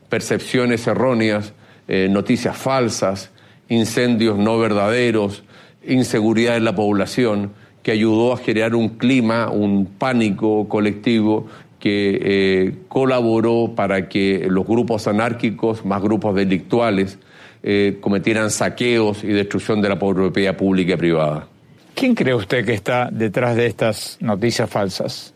percepciones 0.09 0.85
erróneas, 0.87 1.53
eh, 1.87 2.07
noticias 2.09 2.57
falsas, 2.57 3.31
incendios 3.69 4.37
no 4.37 4.57
verdaderos, 4.57 5.43
inseguridad 5.85 6.57
en 6.57 6.65
la 6.65 6.75
población, 6.75 7.51
que 7.83 7.91
ayudó 7.91 8.33
a 8.33 8.37
generar 8.37 8.75
un 8.75 8.89
clima, 8.89 9.49
un 9.49 9.85
pánico 9.85 10.67
colectivo 10.67 11.47
que 11.79 12.19
eh, 12.21 12.75
colaboró 12.87 13.73
para 13.75 14.09
que 14.09 14.47
los 14.49 14.65
grupos 14.65 15.07
anárquicos, 15.07 15.85
más 15.85 16.01
grupos 16.01 16.33
delictuales, 16.33 17.19
eh, 17.61 17.97
cometieran 18.01 18.49
saqueos 18.49 19.23
y 19.23 19.27
destrucción 19.27 19.81
de 19.81 19.89
la 19.89 19.99
propiedad 19.99 20.57
pública 20.57 20.93
y 20.93 20.97
privada. 20.97 21.47
¿Quién 21.95 22.13
cree 22.13 22.35
usted 22.35 22.65
que 22.65 22.73
está 22.73 23.09
detrás 23.09 23.55
de 23.55 23.67
estas 23.67 24.17
noticias 24.19 24.69
falsas? 24.69 25.33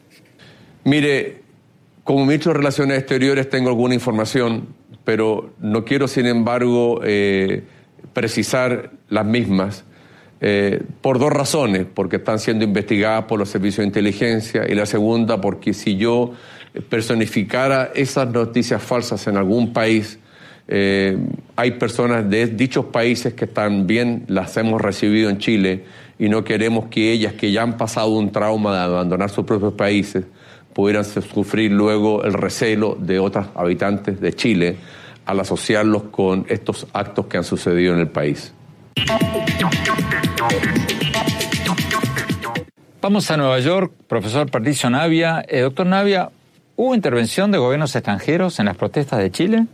Mire, 0.84 1.42
como 2.04 2.26
ministro 2.26 2.52
de 2.52 2.58
Relaciones 2.58 3.00
Exteriores 3.00 3.50
tengo 3.50 3.70
alguna 3.70 3.94
información, 3.94 4.68
pero 5.06 5.54
no 5.60 5.86
quiero, 5.86 6.10
sin 6.10 6.26
embargo, 6.26 7.00
eh, 7.04 7.64
precisar 8.12 8.92
las 9.08 9.26
mismas. 9.26 9.86
Eh, 10.42 10.82
por 11.02 11.18
dos 11.20 11.32
razones, 11.32 11.86
porque 11.94 12.18
están 12.18 12.40
siendo 12.40 12.66
investigadas 12.66 13.26
por 13.26 13.40
los 13.40 13.50
servicios 13.50 13.80
de 13.80 13.88
inteligencia 13.88 14.66
y 14.70 14.74
la 14.74 14.86
segunda 14.86 15.42
porque 15.42 15.74
si 15.74 15.98
yo 15.98 16.34
personificara 16.90 17.92
esas 17.94 18.30
noticias 18.32 18.82
falsas 18.82 19.28
en 19.28 19.36
algún 19.38 19.74
país, 19.74 20.20
eh, 20.68 21.18
hay 21.56 21.72
personas 21.72 22.30
de 22.30 22.48
dichos 22.48 22.86
países 22.86 23.34
que 23.34 23.48
también 23.48 24.24
las 24.28 24.56
hemos 24.56 24.80
recibido 24.80 25.30
en 25.30 25.40
Chile 25.40 25.84
y 26.20 26.28
no 26.28 26.44
queremos 26.44 26.88
que 26.90 27.12
ellas 27.14 27.34
que 27.34 27.52
ya 27.52 27.64
han 27.64 27.78
pasado 27.78 28.10
un 28.10 28.32
trauma 28.32 28.76
de 28.76 28.84
abandonar 28.84 29.30
sus 29.30 29.46
propios 29.46 29.74
países 29.74 30.26
pudieran 30.74 31.06
sufrir 31.06 31.72
luego 31.72 32.24
el 32.24 32.34
recelo 32.34 32.96
de 33.00 33.20
otros 33.20 33.48
habitantes 33.56 34.20
de 34.20 34.34
Chile 34.34 34.78
al 35.26 35.40
asociarlos 35.40 36.04
con 36.12 36.46
estos 36.50 36.88
actos 36.94 37.28
que 37.28 37.38
han 37.38 37.44
sucedido 37.44 37.94
en 37.94 38.02
el 38.02 38.10
país. 38.10 38.54
Vamos 43.02 43.32
a 43.32 43.38
Nueva 43.38 43.60
York, 43.60 43.94
profesor 44.08 44.52
Patricio 44.52 44.90
Navia. 44.90 45.44
Eh, 45.48 45.62
doctor 45.62 45.86
Navia, 45.86 46.32
¿hubo 46.76 46.94
intervención 46.94 47.52
de 47.52 47.58
gobiernos 47.58 47.96
extranjeros 47.96 48.60
en 48.60 48.66
las 48.66 48.76
protestas 48.76 49.20
de 49.20 49.32
Chile? 49.32 49.66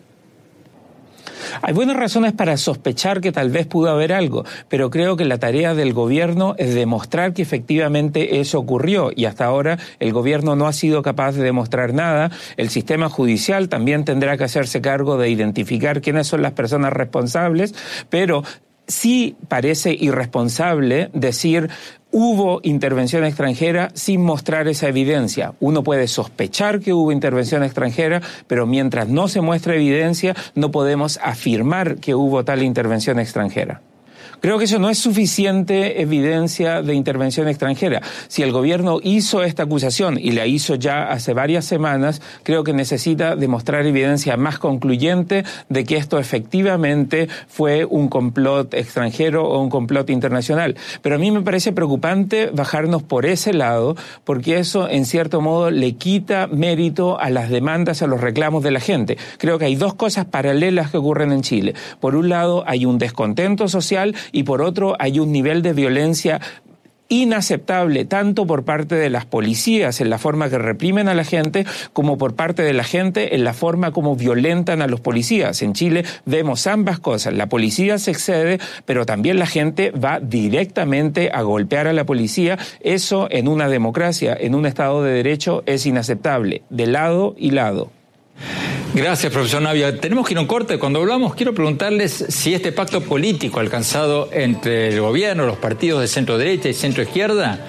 Hay 1.61 1.73
buenas 1.73 1.95
razones 1.95 2.33
para 2.33 2.57
sospechar 2.57 3.21
que 3.21 3.31
tal 3.31 3.49
vez 3.49 3.67
pudo 3.67 3.89
haber 3.89 4.13
algo, 4.13 4.45
pero 4.69 4.89
creo 4.89 5.15
que 5.17 5.25
la 5.25 5.37
tarea 5.37 5.75
del 5.75 5.93
gobierno 5.93 6.55
es 6.57 6.73
demostrar 6.75 7.33
que 7.33 7.41
efectivamente 7.41 8.39
eso 8.39 8.59
ocurrió 8.59 9.11
y 9.15 9.25
hasta 9.25 9.45
ahora 9.45 9.77
el 9.99 10.13
gobierno 10.13 10.55
no 10.55 10.67
ha 10.67 10.73
sido 10.73 11.01
capaz 11.01 11.33
de 11.33 11.43
demostrar 11.43 11.93
nada. 11.93 12.31
El 12.57 12.69
sistema 12.69 13.09
judicial 13.09 13.69
también 13.69 14.05
tendrá 14.05 14.37
que 14.37 14.43
hacerse 14.43 14.81
cargo 14.81 15.17
de 15.17 15.29
identificar 15.29 16.01
quiénes 16.01 16.27
son 16.27 16.41
las 16.41 16.53
personas 16.53 16.93
responsables, 16.93 17.73
pero 18.09 18.43
sí 18.87 19.35
parece 19.47 19.95
irresponsable 19.99 21.09
decir 21.13 21.69
hubo 22.11 22.61
intervención 22.63 23.25
extranjera 23.25 23.89
sin 23.93 24.21
mostrar 24.21 24.67
esa 24.67 24.87
evidencia. 24.87 25.53
Uno 25.59 25.83
puede 25.83 26.07
sospechar 26.07 26.79
que 26.79 26.93
hubo 26.93 27.11
intervención 27.11 27.63
extranjera, 27.63 28.21
pero 28.47 28.65
mientras 28.65 29.09
no 29.09 29.27
se 29.27 29.41
muestre 29.41 29.75
evidencia, 29.75 30.35
no 30.55 30.71
podemos 30.71 31.19
afirmar 31.21 31.97
que 31.97 32.15
hubo 32.15 32.45
tal 32.45 32.63
intervención 32.63 33.19
extranjera. 33.19 33.81
Creo 34.41 34.57
que 34.57 34.65
eso 34.65 34.79
no 34.79 34.89
es 34.89 34.97
suficiente 34.97 36.01
evidencia 36.01 36.81
de 36.81 36.93
intervención 36.93 37.47
extranjera. 37.47 38.01
Si 38.27 38.43
el 38.43 38.51
gobierno 38.51 38.99
hizo 39.01 39.43
esta 39.43 39.63
acusación 39.63 40.17
y 40.19 40.31
la 40.31 40.45
hizo 40.45 40.75
ya 40.75 41.03
hace 41.03 41.33
varias 41.33 41.65
semanas, 41.65 42.21
creo 42.43 42.63
que 42.63 42.73
necesita 42.73 43.35
demostrar 43.35 43.85
evidencia 43.85 44.37
más 44.37 44.59
concluyente 44.59 45.43
de 45.69 45.83
que 45.83 45.97
esto 45.97 46.19
efectivamente 46.19 47.27
fue 47.47 47.85
un 47.85 48.07
complot 48.07 48.73
extranjero 48.73 49.47
o 49.47 49.61
un 49.61 49.69
complot 49.69 50.09
internacional. 50.09 50.75
Pero 51.01 51.15
a 51.15 51.19
mí 51.19 51.31
me 51.31 51.41
parece 51.41 51.71
preocupante 51.71 52.49
bajarnos 52.51 53.03
por 53.03 53.25
ese 53.25 53.53
lado, 53.53 53.95
porque 54.23 54.59
eso 54.59 54.89
en 54.89 55.05
cierto 55.05 55.41
modo 55.41 55.71
le 55.71 55.95
quita 55.95 56.47
mérito 56.47 57.19
a 57.19 57.29
las 57.29 57.49
demandas, 57.49 58.01
a 58.01 58.07
los 58.07 58.21
reclamos 58.21 58.63
de 58.63 58.71
la 58.71 58.79
gente. 58.79 59.17
Creo 59.37 59.59
que 59.59 59.65
hay 59.65 59.75
dos 59.75 59.93
cosas 59.93 60.25
paralelas 60.25 60.91
que 60.91 60.97
ocurren 60.97 61.31
en 61.31 61.41
Chile. 61.41 61.73
Por 61.99 62.15
un 62.15 62.29
lado, 62.29 62.63
hay 62.67 62.85
un 62.85 62.97
descontento 62.97 63.67
social 63.67 64.15
y 64.31 64.43
por 64.43 64.61
otro 64.61 64.95
hay 64.99 65.19
un 65.19 65.31
nivel 65.31 65.61
de 65.61 65.73
violencia 65.73 66.41
inaceptable 67.09 68.05
tanto 68.05 68.47
por 68.47 68.65
parte 68.65 68.95
de 68.95 69.09
las 69.09 69.25
policías 69.25 70.01
en 70.01 70.09
la 70.09 70.17
forma 70.17 70.49
que 70.49 70.57
reprimen 70.57 71.07
a 71.07 71.13
la 71.13 71.23
gente 71.23 71.65
como 71.93 72.17
por 72.17 72.35
parte 72.35 72.63
de 72.63 72.73
la 72.73 72.83
gente 72.83 73.35
en 73.35 73.43
la 73.43 73.53
forma 73.53 73.91
como 73.91 74.15
violentan 74.15 74.81
a 74.81 74.87
los 74.87 75.01
policías. 75.01 75.61
En 75.61 75.73
Chile 75.73 76.03
vemos 76.25 76.67
ambas 76.67 76.99
cosas. 76.99 77.33
La 77.33 77.47
policía 77.47 77.97
se 77.97 78.11
excede, 78.11 78.59
pero 78.85 79.05
también 79.05 79.39
la 79.39 79.45
gente 79.45 79.91
va 79.91 80.19
directamente 80.19 81.29
a 81.31 81.41
golpear 81.41 81.87
a 81.87 81.93
la 81.93 82.05
policía. 82.05 82.57
Eso 82.81 83.27
en 83.29 83.47
una 83.47 83.69
democracia, 83.69 84.35
en 84.39 84.55
un 84.55 84.65
Estado 84.65 85.03
de 85.03 85.13
Derecho, 85.13 85.63
es 85.65 85.85
inaceptable, 85.85 86.63
de 86.69 86.87
lado 86.87 87.35
y 87.37 87.51
lado. 87.51 87.91
Gracias, 88.93 89.31
profesor 89.31 89.61
Navia. 89.61 89.99
Tenemos 89.99 90.25
que 90.25 90.33
ir 90.33 90.37
a 90.37 90.41
un 90.41 90.47
corte. 90.47 90.79
Cuando 90.79 90.99
hablamos, 90.99 91.35
quiero 91.35 91.53
preguntarles 91.53 92.25
si 92.29 92.53
este 92.53 92.71
pacto 92.71 93.01
político 93.01 93.59
alcanzado 93.59 94.29
entre 94.31 94.87
el 94.87 95.01
gobierno, 95.01 95.45
los 95.45 95.57
partidos 95.57 95.99
de 95.99 96.07
centro 96.07 96.37
derecha 96.37 96.69
y 96.69 96.73
centro 96.73 97.03
izquierda 97.03 97.59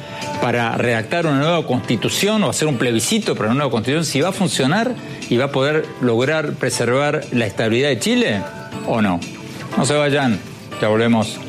para 0.40 0.76
redactar 0.76 1.26
una 1.26 1.38
nueva 1.38 1.66
constitución 1.66 2.44
o 2.44 2.50
hacer 2.50 2.68
un 2.68 2.79
plebiscito 2.79 3.35
para 3.35 3.48
una 3.48 3.57
nueva 3.57 3.70
constitución, 3.72 4.05
si 4.05 4.20
va 4.20 4.29
a 4.29 4.33
funcionar 4.33 4.94
y 5.29 5.37
va 5.37 5.46
a 5.46 5.52
poder 5.52 5.85
lograr 6.00 6.52
preservar 6.55 7.22
la 7.33 7.46
estabilidad 7.46 7.88
de 7.88 7.98
Chile 7.98 8.40
o 8.87 9.02
no. 9.02 9.18
No 9.76 9.85
se 9.85 9.94
vayan, 9.94 10.38
ya 10.81 10.88
volvemos. 10.88 11.45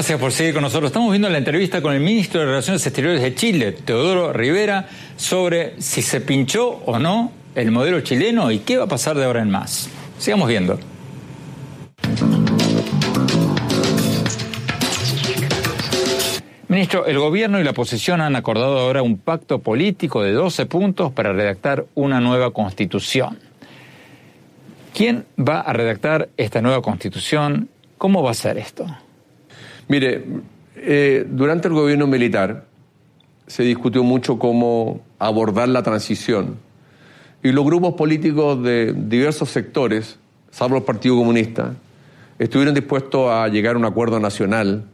Gracias 0.00 0.18
por 0.18 0.32
seguir 0.32 0.54
con 0.54 0.62
nosotros. 0.62 0.88
Estamos 0.88 1.10
viendo 1.10 1.28
la 1.28 1.36
entrevista 1.36 1.82
con 1.82 1.92
el 1.92 2.00
ministro 2.00 2.40
de 2.40 2.46
Relaciones 2.46 2.86
Exteriores 2.86 3.20
de 3.20 3.34
Chile, 3.34 3.72
Teodoro 3.72 4.32
Rivera, 4.32 4.88
sobre 5.16 5.78
si 5.78 6.00
se 6.00 6.22
pinchó 6.22 6.80
o 6.86 6.98
no 6.98 7.32
el 7.54 7.70
modelo 7.70 8.00
chileno 8.00 8.50
y 8.50 8.60
qué 8.60 8.78
va 8.78 8.84
a 8.84 8.88
pasar 8.88 9.18
de 9.18 9.26
ahora 9.26 9.42
en 9.42 9.50
más. 9.50 9.90
Sigamos 10.16 10.48
viendo. 10.48 10.78
Ministro, 16.68 17.04
el 17.04 17.18
gobierno 17.18 17.60
y 17.60 17.64
la 17.64 17.72
oposición 17.72 18.22
han 18.22 18.36
acordado 18.36 18.78
ahora 18.78 19.02
un 19.02 19.18
pacto 19.18 19.58
político 19.58 20.22
de 20.22 20.32
12 20.32 20.64
puntos 20.64 21.12
para 21.12 21.34
redactar 21.34 21.84
una 21.94 22.20
nueva 22.20 22.54
constitución. 22.54 23.38
¿Quién 24.94 25.26
va 25.38 25.60
a 25.60 25.74
redactar 25.74 26.30
esta 26.38 26.62
nueva 26.62 26.80
constitución 26.80 27.68
¿Cómo 28.00 28.22
va 28.22 28.30
a 28.30 28.34
ser 28.34 28.56
esto? 28.56 28.86
Mire, 29.90 30.24
eh, 30.76 31.26
durante 31.28 31.66
el 31.66 31.74
gobierno 31.74 32.06
militar 32.06 32.64
se 33.48 33.64
discutió 33.64 34.04
mucho 34.04 34.38
cómo 34.38 35.00
abordar 35.18 35.68
la 35.68 35.82
transición 35.82 36.58
y 37.42 37.50
los 37.50 37.64
grupos 37.64 37.94
políticos 37.94 38.62
de 38.62 38.94
diversos 38.96 39.48
sectores, 39.48 40.16
salvo 40.52 40.76
el 40.76 40.84
Partido 40.84 41.16
Comunista, 41.16 41.74
estuvieron 42.38 42.72
dispuestos 42.72 43.32
a 43.32 43.48
llegar 43.48 43.74
a 43.74 43.78
un 43.78 43.84
acuerdo 43.84 44.20
nacional 44.20 44.84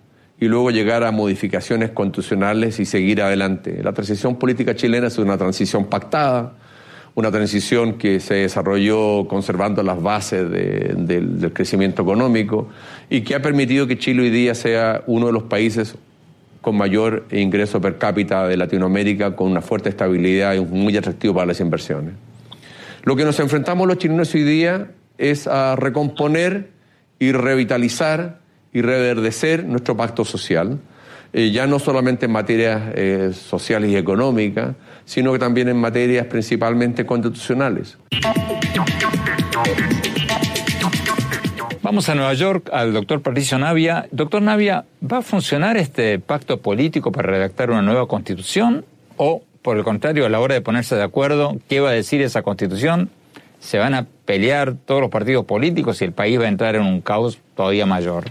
y 0.40 0.46
luego 0.46 0.70
llegar 0.70 1.04
a 1.04 1.11
modificaciones 1.11 1.90
constitucionales 1.90 2.80
y 2.80 2.87
seguir 2.87 3.20
adelante. 3.20 3.82
La 3.82 3.92
transición 3.92 4.37
política 4.37 4.74
chilena 4.74 5.09
es 5.09 5.18
una 5.18 5.37
transición 5.37 5.85
pactada, 5.85 6.54
una 7.16 7.33
transición 7.33 7.94
que 7.94 8.20
se 8.20 8.35
desarrolló 8.35 9.26
conservando 9.26 9.83
las 9.83 10.00
bases 10.02 10.50
del 10.50 11.50
crecimiento 11.55 12.02
económico 12.02 12.68
y 13.09 13.22
que 13.22 13.35
ha 13.35 13.40
permitido 13.40 13.87
que 13.87 13.98
Chile 13.98 14.22
hoy 14.22 14.31
día 14.31 14.55
sea 14.55 15.02
uno 15.07 15.26
de 15.26 15.33
los 15.33 15.44
países 15.44 15.96
con 16.61 16.76
mayor 16.76 17.24
ingreso 17.31 17.81
per 17.81 17.96
cápita 17.96 18.46
de 18.46 18.59
Latinoamérica, 18.59 19.35
con 19.35 19.50
una 19.50 19.62
fuerte 19.62 19.88
estabilidad 19.88 20.55
y 20.55 20.61
muy 20.61 20.94
atractivo 20.94 21.33
para 21.33 21.46
las 21.46 21.61
inversiones. 21.61 22.12
Lo 23.02 23.16
que 23.16 23.24
nos 23.24 23.40
enfrentamos 23.40 23.88
los 23.88 23.96
chilenos 23.96 24.35
hoy 24.35 24.42
día 24.42 24.90
es 25.16 25.46
a 25.46 25.74
recomponer 25.74 26.68
y 27.18 27.33
revitalizar 27.33 28.40
y 28.74 28.83
reverdecer 28.83 29.64
nuestro 29.64 29.96
pacto 29.96 30.26
social, 30.26 30.79
eh, 31.33 31.51
ya 31.51 31.67
no 31.67 31.79
solamente 31.79 32.27
en 32.27 32.33
materias 32.33 32.83
eh, 32.95 33.31
sociales 33.33 33.91
y 33.91 33.97
económicas, 33.97 34.75
sino 35.05 35.33
que 35.33 35.39
también 35.39 35.69
en 35.69 35.77
materias 35.77 36.27
principalmente 36.27 37.07
constitucionales. 37.07 37.99
Vamos 41.87 42.09
a 42.09 42.17
Nueva 42.17 42.35
York 42.35 42.69
al 42.73 42.93
doctor 42.93 43.23
Patricio 43.23 43.59
Navia. 43.59 44.09
Doctor 44.11 44.43
Navia, 44.43 44.87
¿va 45.01 45.19
a 45.19 45.23
funcionar 45.23 45.77
este 45.77 46.19
pacto 46.19 46.61
político 46.61 47.12
para 47.12 47.31
redactar 47.31 47.71
una 47.71 47.81
nueva 47.81 48.09
constitución? 48.09 48.85
¿O, 49.17 49.45
por 49.62 49.77
el 49.77 49.85
contrario, 49.85 50.27
a 50.27 50.29
la 50.29 50.41
hora 50.41 50.55
de 50.55 50.61
ponerse 50.62 50.97
de 50.97 51.05
acuerdo, 51.05 51.57
qué 51.69 51.79
va 51.79 51.91
a 51.91 51.93
decir 51.93 52.23
esa 52.23 52.43
constitución? 52.43 53.11
¿Se 53.61 53.79
van 53.79 53.95
a 53.95 54.05
pelear 54.25 54.75
todos 54.75 55.01
los 55.01 55.11
partidos 55.11 55.45
políticos 55.45 56.03
y 56.03 56.07
el 56.07 56.12
país 56.12 56.41
va 56.41 56.47
a 56.47 56.49
entrar 56.49 56.75
en 56.75 56.83
un 56.83 57.01
caos 57.01 57.39
todavía 57.55 57.87
mayor? 57.87 58.25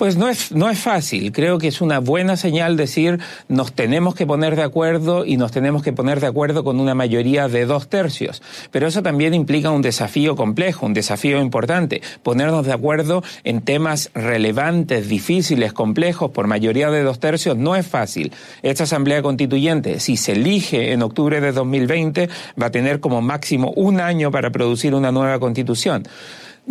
Pues 0.00 0.16
no 0.16 0.30
es, 0.30 0.50
no 0.50 0.70
es 0.70 0.78
fácil. 0.78 1.30
Creo 1.30 1.58
que 1.58 1.68
es 1.68 1.82
una 1.82 1.98
buena 1.98 2.38
señal 2.38 2.78
decir 2.78 3.18
nos 3.48 3.74
tenemos 3.74 4.14
que 4.14 4.26
poner 4.26 4.56
de 4.56 4.62
acuerdo 4.62 5.26
y 5.26 5.36
nos 5.36 5.52
tenemos 5.52 5.82
que 5.82 5.92
poner 5.92 6.20
de 6.20 6.26
acuerdo 6.26 6.64
con 6.64 6.80
una 6.80 6.94
mayoría 6.94 7.48
de 7.48 7.66
dos 7.66 7.90
tercios. 7.90 8.40
Pero 8.70 8.86
eso 8.86 9.02
también 9.02 9.34
implica 9.34 9.70
un 9.70 9.82
desafío 9.82 10.36
complejo, 10.36 10.86
un 10.86 10.94
desafío 10.94 11.38
importante. 11.42 12.00
Ponernos 12.22 12.64
de 12.64 12.72
acuerdo 12.72 13.22
en 13.44 13.60
temas 13.60 14.10
relevantes, 14.14 15.06
difíciles, 15.06 15.74
complejos 15.74 16.30
por 16.30 16.46
mayoría 16.46 16.90
de 16.90 17.02
dos 17.02 17.20
tercios 17.20 17.58
no 17.58 17.76
es 17.76 17.86
fácil. 17.86 18.32
Esta 18.62 18.84
Asamblea 18.84 19.20
Constituyente, 19.20 20.00
si 20.00 20.16
se 20.16 20.32
elige 20.32 20.92
en 20.92 21.02
octubre 21.02 21.42
de 21.42 21.52
2020, 21.52 22.30
va 22.58 22.68
a 22.68 22.70
tener 22.70 23.00
como 23.00 23.20
máximo 23.20 23.74
un 23.76 24.00
año 24.00 24.30
para 24.30 24.48
producir 24.48 24.94
una 24.94 25.12
nueva 25.12 25.38
constitución. 25.38 26.04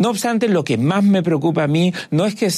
No 0.00 0.08
obstante, 0.08 0.48
lo 0.48 0.64
que 0.64 0.78
más 0.78 1.04
me 1.04 1.22
preocupa 1.22 1.64
a 1.64 1.66
mí 1.66 1.92
no 2.10 2.24
es 2.24 2.34
que 2.34 2.48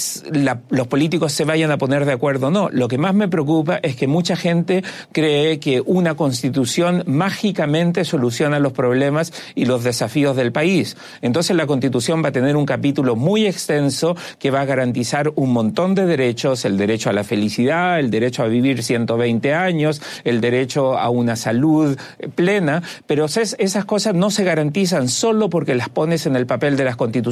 los 0.71 0.87
políticos 0.87 1.33
se 1.33 1.45
vayan 1.45 1.73
a 1.73 1.77
poner 1.77 2.05
de 2.05 2.13
acuerdo, 2.13 2.53
no. 2.53 2.69
Lo 2.71 2.87
que 2.87 2.99
más 2.99 3.15
me 3.15 3.27
preocupa 3.27 3.81
es 3.83 3.97
que 3.97 4.07
mucha 4.07 4.37
gente 4.37 4.85
cree 5.11 5.59
que 5.59 5.83
una 5.85 6.15
constitución 6.15 7.03
mágicamente 7.09 8.05
soluciona 8.05 8.61
los 8.61 8.73
problemas 8.73 9.33
y 9.57 9.65
los 9.65 9.83
desafíos 9.83 10.37
del 10.37 10.53
país. 10.53 10.97
Entonces 11.21 11.57
la 11.57 11.67
constitución 11.67 12.23
va 12.23 12.29
a 12.29 12.33
tener 12.33 12.55
un 12.55 12.65
capítulo 12.65 13.17
muy 13.17 13.45
extenso 13.45 14.17
que 14.39 14.53
va 14.53 14.61
a 14.61 14.65
garantizar 14.65 15.33
un 15.35 15.53
montón 15.53 15.97
de 15.97 16.07
derechos, 16.07 16.65
el 16.65 16.79
derecho 16.79 17.11
a 17.11 17.13
la 17.13 17.25
felicidad, 17.25 17.99
el 17.99 18.13
derecho 18.13 18.45
a 18.45 18.47
vivir 18.47 18.85
120 18.85 19.53
años, 19.53 20.01
el 20.23 20.41
derecho 20.41 20.97
a 20.97 21.11
una 21.11 21.35
salud 21.35 21.99
plena, 22.37 22.85
pero 23.09 23.25
esas 23.25 23.85
cosas 23.85 24.15
no 24.15 24.31
se 24.31 24.45
garantizan 24.45 25.09
solo 25.09 25.51
porque 25.51 25.75
las 25.75 25.89
pones 25.89 26.27
en 26.27 26.37
el 26.37 26.47
papel 26.47 26.77
de 26.77 26.85
las 26.85 26.95
constituciones 26.95 27.32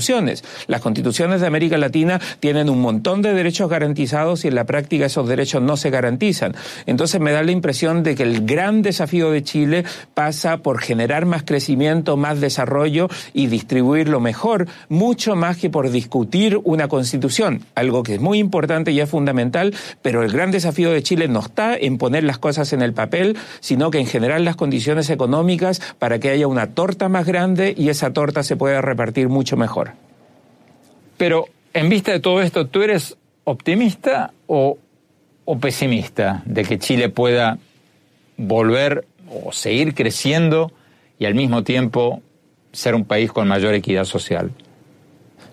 las 0.67 0.81
constituciones 0.81 1.41
de 1.41 1.47
América 1.47 1.77
Latina 1.77 2.21
tienen 2.41 2.71
un 2.71 2.81
montón 2.81 3.23
de 3.23 3.35
derechos 3.35 3.69
garantizados 3.69 4.45
y 4.45 4.49
en 4.49 4.55
la 4.55 4.65
práctica 4.65 5.07
esos 5.07 5.29
derechos 5.29 5.63
no 5.63 5.77
se 5.77 5.91
garantizan. 5.91 6.55
Entonces 6.87 7.21
me 7.21 7.33
da 7.33 7.43
la 7.43 7.53
impresión 7.53 8.03
de 8.03 8.15
que 8.15 8.23
el 8.23 8.47
gran 8.47 8.83
desafío 8.83 9.31
de 9.31 9.43
Chile 9.43 9.85
pasa 10.15 10.59
por 10.59 10.81
generar 10.81 11.27
más 11.27 11.43
crecimiento, 11.43 12.17
más 12.17 12.41
desarrollo 12.41 13.09
y 13.35 13.49
distribuirlo 13.49 14.21
mejor, 14.21 14.69
mucho 14.89 15.37
más 15.37 15.59
que 15.59 15.71
por 15.71 15.91
discutir 15.91 16.59
una 16.65 16.89
constitución, 16.89 17.65
algo 17.75 18.03
que 18.03 18.15
es 18.15 18.21
muy 18.21 18.39
importante 18.39 18.93
y 18.93 19.01
es 19.01 19.11
fundamental, 19.11 19.75
pero 20.03 20.23
el 20.23 20.33
gran 20.33 20.51
desafío 20.51 20.91
de 20.91 21.03
Chile 21.03 21.29
no 21.29 21.41
está 21.41 21.77
en 21.77 21.99
poner 21.99 22.25
las 22.25 22.39
cosas 22.39 22.73
en 22.73 22.83
el 22.83 22.95
papel, 22.95 23.37
sino 23.61 23.91
que 23.91 23.99
en 23.99 24.07
generar 24.07 24.41
las 24.41 24.57
condiciones 24.57 25.11
económicas 25.11 25.81
para 25.99 26.19
que 26.19 26.31
haya 26.31 26.47
una 26.47 26.69
torta 26.69 27.09
más 27.09 27.27
grande 27.27 27.75
y 27.77 27.91
esa 27.91 28.13
torta 28.13 28.43
se 28.43 28.57
pueda 28.57 28.81
repartir 28.81 29.29
mucho 29.29 29.57
mejor. 29.57 29.90
Pero 31.21 31.51
en 31.75 31.91
vista 31.91 32.13
de 32.13 32.21
todo 32.21 32.41
esto, 32.41 32.67
¿tú 32.67 32.81
eres 32.81 33.15
optimista 33.45 34.33
o, 34.47 34.79
pesimista 35.61 36.43
de 36.47 36.65
que 36.65 36.79
Chile 36.79 37.11
pueda 37.11 37.59
volver 38.39 39.05
o 39.31 39.53
seguir 39.53 39.95
creciendo 39.95 40.73
y 41.19 41.27
al 41.27 41.35
mismo 41.35 41.63
tiempo 41.63 42.23
ser 42.73 42.95
un 42.95 43.05
país 43.05 43.31
con 43.33 43.47
mayor 43.49 43.75
equidad 43.75 44.07
social? 44.07 44.51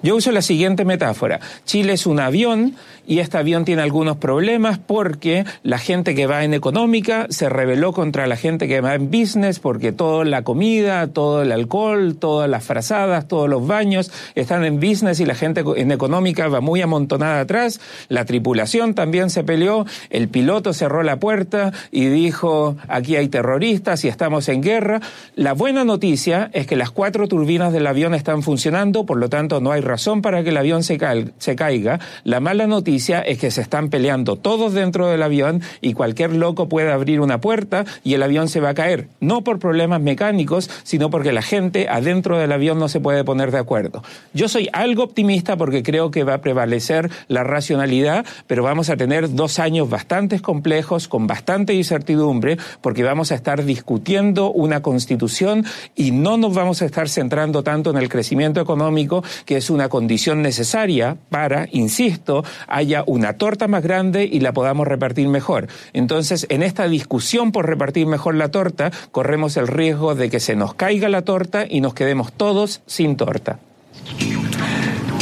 Yo 0.03 0.15
uso 0.15 0.31
la 0.31 0.41
siguiente 0.41 0.85
metáfora. 0.85 1.39
Chile 1.65 1.93
es 1.93 2.05
un 2.05 2.19
avión 2.19 2.75
y 3.07 3.19
este 3.19 3.37
avión 3.37 3.65
tiene 3.65 3.81
algunos 3.81 4.17
problemas 4.17 4.77
porque 4.77 5.45
la 5.63 5.79
gente 5.79 6.13
que 6.13 6.27
va 6.27 6.43
en 6.43 6.53
económica 6.53 7.25
se 7.29 7.47
rebeló 7.49 7.93
contra 7.93 8.27
la 8.27 8.35
gente 8.35 8.67
que 8.67 8.81
va 8.81 8.95
en 8.95 9.09
business 9.09 9.59
porque 9.59 9.93
toda 9.93 10.25
la 10.25 10.43
comida, 10.43 11.07
todo 11.07 11.41
el 11.41 11.51
alcohol, 11.51 12.17
todas 12.19 12.49
las 12.49 12.65
frazadas, 12.65 13.27
todos 13.27 13.49
los 13.49 13.65
baños 13.65 14.11
están 14.35 14.65
en 14.65 14.79
business 14.79 15.19
y 15.19 15.25
la 15.25 15.35
gente 15.35 15.63
en 15.77 15.91
económica 15.91 16.47
va 16.49 16.59
muy 16.59 16.81
amontonada 16.81 17.39
atrás. 17.39 17.79
La 18.09 18.25
tripulación 18.25 18.93
también 18.93 19.29
se 19.29 19.43
peleó, 19.43 19.85
el 20.09 20.27
piloto 20.27 20.73
cerró 20.73 21.01
la 21.01 21.17
puerta 21.17 21.71
y 21.91 22.07
dijo 22.07 22.75
aquí 22.89 23.15
hay 23.15 23.29
terroristas 23.29 24.03
y 24.03 24.09
estamos 24.09 24.49
en 24.49 24.61
guerra. 24.61 24.99
La 25.35 25.53
buena 25.53 25.85
noticia 25.85 26.49
es 26.53 26.67
que 26.67 26.75
las 26.75 26.91
cuatro 26.91 27.27
turbinas 27.27 27.71
del 27.71 27.87
avión 27.87 28.13
están 28.13 28.43
funcionando, 28.43 29.05
por 29.05 29.17
lo 29.17 29.29
tanto 29.29 29.61
no 29.61 29.71
hay 29.71 29.81
razón 29.87 30.21
para 30.21 30.43
que 30.43 30.49
el 30.49 30.57
avión 30.57 30.83
se, 30.83 30.97
caiga. 30.97 31.99
La 32.23 32.39
mala 32.39 32.67
noticia 32.67 33.21
es 33.21 33.39
que 33.39 33.51
se 33.51 33.61
están 33.61 33.89
peleando 33.89 34.35
todos 34.35 34.73
dentro 34.73 35.07
del 35.07 35.23
avión 35.23 35.61
y 35.81 35.93
cualquier 35.93 36.33
loco 36.33 36.69
puede 36.69 36.91
abrir 36.91 37.21
una 37.21 37.41
puerta 37.41 37.85
y 38.03 38.13
el 38.13 38.23
avión 38.23 38.49
se 38.49 38.59
va 38.59 38.69
a 38.69 38.73
caer. 38.73 39.07
No 39.19 39.43
por 39.43 39.59
problemas 39.59 40.01
mecánicos, 40.01 40.69
sino 40.83 41.09
porque 41.09 41.31
la 41.31 41.41
gente 41.41 41.87
adentro 41.89 42.37
del 42.37 42.51
avión 42.51 42.79
no 42.79 42.89
se 42.89 42.99
puede 42.99 43.23
poner 43.23 43.51
de 43.51 43.59
acuerdo. 43.59 44.03
Yo 44.33 44.47
soy 44.47 44.69
algo 44.73 45.03
optimista 45.03 45.57
porque 45.57 45.83
creo 45.83 46.11
que 46.11 46.23
va 46.23 46.35
a 46.35 46.41
prevalecer 46.41 47.09
la 47.27 47.43
racionalidad, 47.43 48.25
pero 48.47 48.63
vamos 48.63 48.89
a 48.89 48.97
tener 48.97 49.33
dos 49.33 49.59
años 49.59 49.89
bastante 49.89 50.39
complejos, 50.39 51.07
con 51.07 51.27
bastante 51.27 51.73
incertidumbre, 51.73 52.57
porque 52.81 53.03
vamos 53.03 53.31
a 53.31 53.35
estar 53.35 53.63
discutiendo 53.63 54.51
una 54.51 54.81
constitución 54.81 55.65
y 55.95 56.11
no 56.11 56.37
nos 56.37 56.53
vamos 56.53 56.81
a 56.81 56.85
estar 56.85 57.09
centrando 57.09 57.63
tanto 57.63 57.89
en 57.89 57.97
el 57.97 58.09
crecimiento 58.09 58.61
económico, 58.61 59.23
que 59.45 59.57
es 59.57 59.69
una 59.77 59.89
condición 59.89 60.41
necesaria 60.41 61.17
para, 61.29 61.67
insisto, 61.71 62.43
hay 62.67 62.87
haya 62.87 63.03
una 63.05 63.33
torta 63.33 63.67
más 63.67 63.83
grande 63.83 64.23
y 64.23 64.39
la 64.39 64.53
podamos 64.53 64.87
repartir 64.87 65.27
mejor. 65.27 65.67
Entonces, 65.93 66.47
en 66.49 66.63
esta 66.63 66.87
discusión 66.87 67.51
por 67.51 67.67
repartir 67.67 68.07
mejor 68.07 68.35
la 68.35 68.49
torta, 68.49 68.91
corremos 69.11 69.55
el 69.57 69.67
riesgo 69.67 70.15
de 70.15 70.29
que 70.29 70.39
se 70.39 70.55
nos 70.55 70.73
caiga 70.73 71.09
la 71.09 71.21
torta 71.21 71.65
y 71.69 71.81
nos 71.81 71.93
quedemos 71.93 72.33
todos 72.33 72.81
sin 72.87 73.17
torta. 73.17 73.59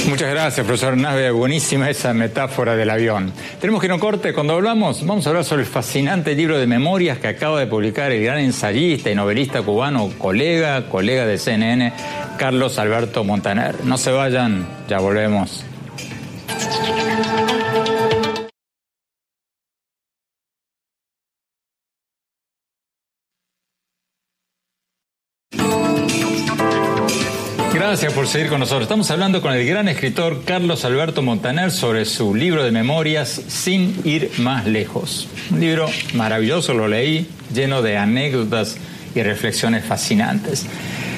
Muchas 0.09 0.29
gracias, 0.29 0.65
profesor 0.65 0.95
Nave. 0.95 1.31
Buenísima 1.31 1.89
esa 1.89 2.13
metáfora 2.13 2.75
del 2.75 2.89
avión. 2.89 3.31
Tenemos 3.59 3.81
que 3.81 3.91
un 3.91 3.99
corte. 3.99 4.33
Cuando 4.33 4.53
hablamos, 4.53 5.05
vamos 5.05 5.25
a 5.25 5.29
hablar 5.29 5.43
sobre 5.43 5.63
el 5.63 5.67
fascinante 5.67 6.35
libro 6.35 6.59
de 6.59 6.67
memorias 6.67 7.17
que 7.17 7.27
acaba 7.27 7.59
de 7.59 7.67
publicar 7.67 8.11
el 8.11 8.23
gran 8.23 8.39
ensayista 8.39 9.09
y 9.09 9.15
novelista 9.15 9.61
cubano, 9.61 10.11
colega, 10.17 10.89
colega 10.89 11.25
de 11.25 11.37
CNN, 11.37 11.93
Carlos 12.37 12.77
Alberto 12.77 13.23
Montaner. 13.23 13.83
No 13.83 13.97
se 13.97 14.11
vayan, 14.11 14.67
ya 14.87 14.99
volvemos. 14.99 15.65
Gracias 27.95 28.12
por 28.12 28.27
seguir 28.27 28.49
con 28.49 28.60
nosotros. 28.60 28.81
Estamos 28.81 29.10
hablando 29.10 29.41
con 29.41 29.53
el 29.53 29.65
gran 29.65 29.88
escritor 29.88 30.43
Carlos 30.43 30.84
Alberto 30.84 31.21
Montaner 31.21 31.71
sobre 31.71 32.03
su 32.03 32.36
libro 32.36 32.62
de 32.62 32.71
memorias 32.71 33.41
Sin 33.47 34.01
ir 34.03 34.31
más 34.39 34.65
lejos. 34.65 35.29
Un 35.49 35.62
libro 35.62 35.89
maravilloso, 36.13 36.73
lo 36.73 36.89
leí, 36.89 37.25
lleno 37.53 37.81
de 37.81 37.95
anécdotas 37.95 38.75
y 39.15 39.23
reflexiones 39.23 39.86
fascinantes. 39.86 40.65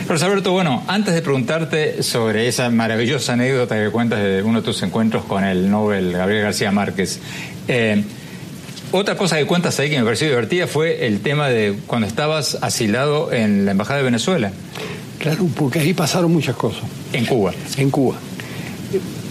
Carlos 0.02 0.22
Alberto, 0.22 0.52
bueno, 0.52 0.84
antes 0.86 1.16
de 1.16 1.24
preguntarte 1.24 2.04
sobre 2.04 2.48
esa 2.48 2.70
maravillosa 2.70 3.34
anécdota 3.34 3.74
que 3.74 3.90
cuentas 3.90 4.22
de 4.22 4.44
uno 4.44 4.62
de 4.62 4.66
tus 4.66 4.84
encuentros 4.84 5.26
con 5.26 5.44
el 5.44 5.72
Nobel 5.72 6.12
Gabriel 6.12 6.44
García 6.44 6.72
Márquez, 6.72 7.20
eh, 7.68 8.04
otra 8.92 9.18
cosa 9.18 9.38
que 9.38 9.48
cuentas 9.48 9.80
ahí 9.80 9.90
que 9.90 9.98
me 9.98 10.04
pareció 10.04 10.28
divertida 10.28 10.68
fue 10.68 11.08
el 11.08 11.22
tema 11.22 11.50
de 11.50 11.76
cuando 11.88 12.06
estabas 12.06 12.60
asilado 12.62 13.34
en 13.34 13.66
la 13.66 13.72
Embajada 13.72 13.98
de 13.98 14.06
Venezuela. 14.06 14.52
Claro, 15.20 15.48
porque 15.56 15.80
ahí 15.80 15.94
pasaron 15.94 16.32
muchas 16.32 16.56
cosas. 16.56 16.84
En 17.14 17.26
Cuba. 17.26 17.52
En 17.78 17.90
Cuba. 17.90 18.16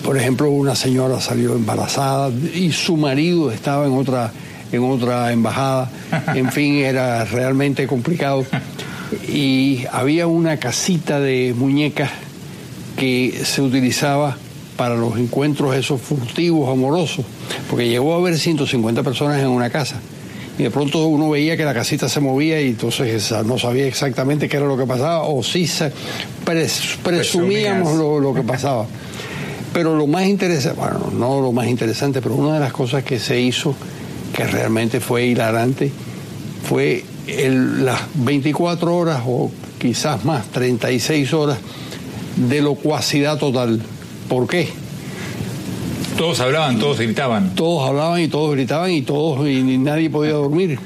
Por 0.02 0.16
ejemplo, 0.16 0.50
una 0.50 0.74
señora 0.74 1.20
salió 1.20 1.54
embarazada 1.54 2.30
y 2.30 2.72
su 2.72 2.96
marido 2.96 3.50
estaba 3.50 3.86
en 3.86 3.92
otra, 3.92 4.32
en 4.72 4.84
otra 4.84 5.32
embajada. 5.32 5.90
En 6.34 6.50
fin, 6.50 6.76
era 6.76 7.24
realmente 7.24 7.86
complicado. 7.86 8.44
Y 9.28 9.84
había 9.92 10.26
una 10.26 10.58
casita 10.58 11.20
de 11.20 11.54
muñecas 11.56 12.10
que 12.96 13.42
se 13.44 13.62
utilizaba 13.62 14.36
para 14.76 14.94
los 14.94 15.16
encuentros 15.18 15.74
esos 15.74 16.00
furtivos, 16.00 16.70
amorosos, 16.70 17.24
porque 17.70 17.88
llegó 17.88 18.14
a 18.14 18.18
haber 18.18 18.38
150 18.38 19.02
personas 19.02 19.40
en 19.40 19.48
una 19.48 19.70
casa. 19.70 20.00
Y 20.58 20.62
de 20.62 20.70
pronto 20.70 21.06
uno 21.06 21.30
veía 21.30 21.56
que 21.56 21.64
la 21.64 21.74
casita 21.74 22.08
se 22.08 22.20
movía 22.20 22.60
y 22.60 22.68
entonces 22.68 23.32
no 23.44 23.58
sabía 23.58 23.86
exactamente 23.86 24.48
qué 24.48 24.56
era 24.56 24.66
lo 24.66 24.76
que 24.76 24.86
pasaba, 24.86 25.24
o 25.24 25.42
sí 25.42 25.66
se 25.66 25.92
presumíamos 27.02 27.96
lo, 27.96 28.18
lo 28.18 28.32
que 28.32 28.42
pasaba. 28.42 28.86
Pero 29.72 29.94
lo 29.94 30.06
más 30.06 30.26
interesante, 30.26 30.80
bueno, 30.80 31.12
no 31.12 31.42
lo 31.42 31.52
más 31.52 31.66
interesante, 31.66 32.22
pero 32.22 32.34
una 32.36 32.54
de 32.54 32.60
las 32.60 32.72
cosas 32.72 33.04
que 33.04 33.18
se 33.18 33.38
hizo 33.38 33.74
que 34.32 34.46
realmente 34.46 35.00
fue 35.00 35.26
hilarante 35.26 35.92
fue 36.66 37.04
el, 37.26 37.84
las 37.84 38.00
24 38.14 38.96
horas 38.96 39.22
o 39.26 39.50
quizás 39.78 40.24
más, 40.24 40.46
36 40.46 41.32
horas 41.34 41.58
de 42.36 42.60
locuacidad 42.62 43.38
total. 43.38 43.80
¿Por 44.28 44.46
qué? 44.46 44.68
Todos 46.16 46.40
hablaban, 46.40 46.78
todos 46.78 46.98
gritaban. 46.98 47.54
Todos 47.54 47.88
hablaban 47.88 48.20
y 48.20 48.28
todos 48.28 48.52
gritaban 48.52 48.90
y 48.90 49.02
todos 49.02 49.46
y 49.48 49.62
nadie 49.78 50.08
podía 50.08 50.32
dormir. 50.32 50.78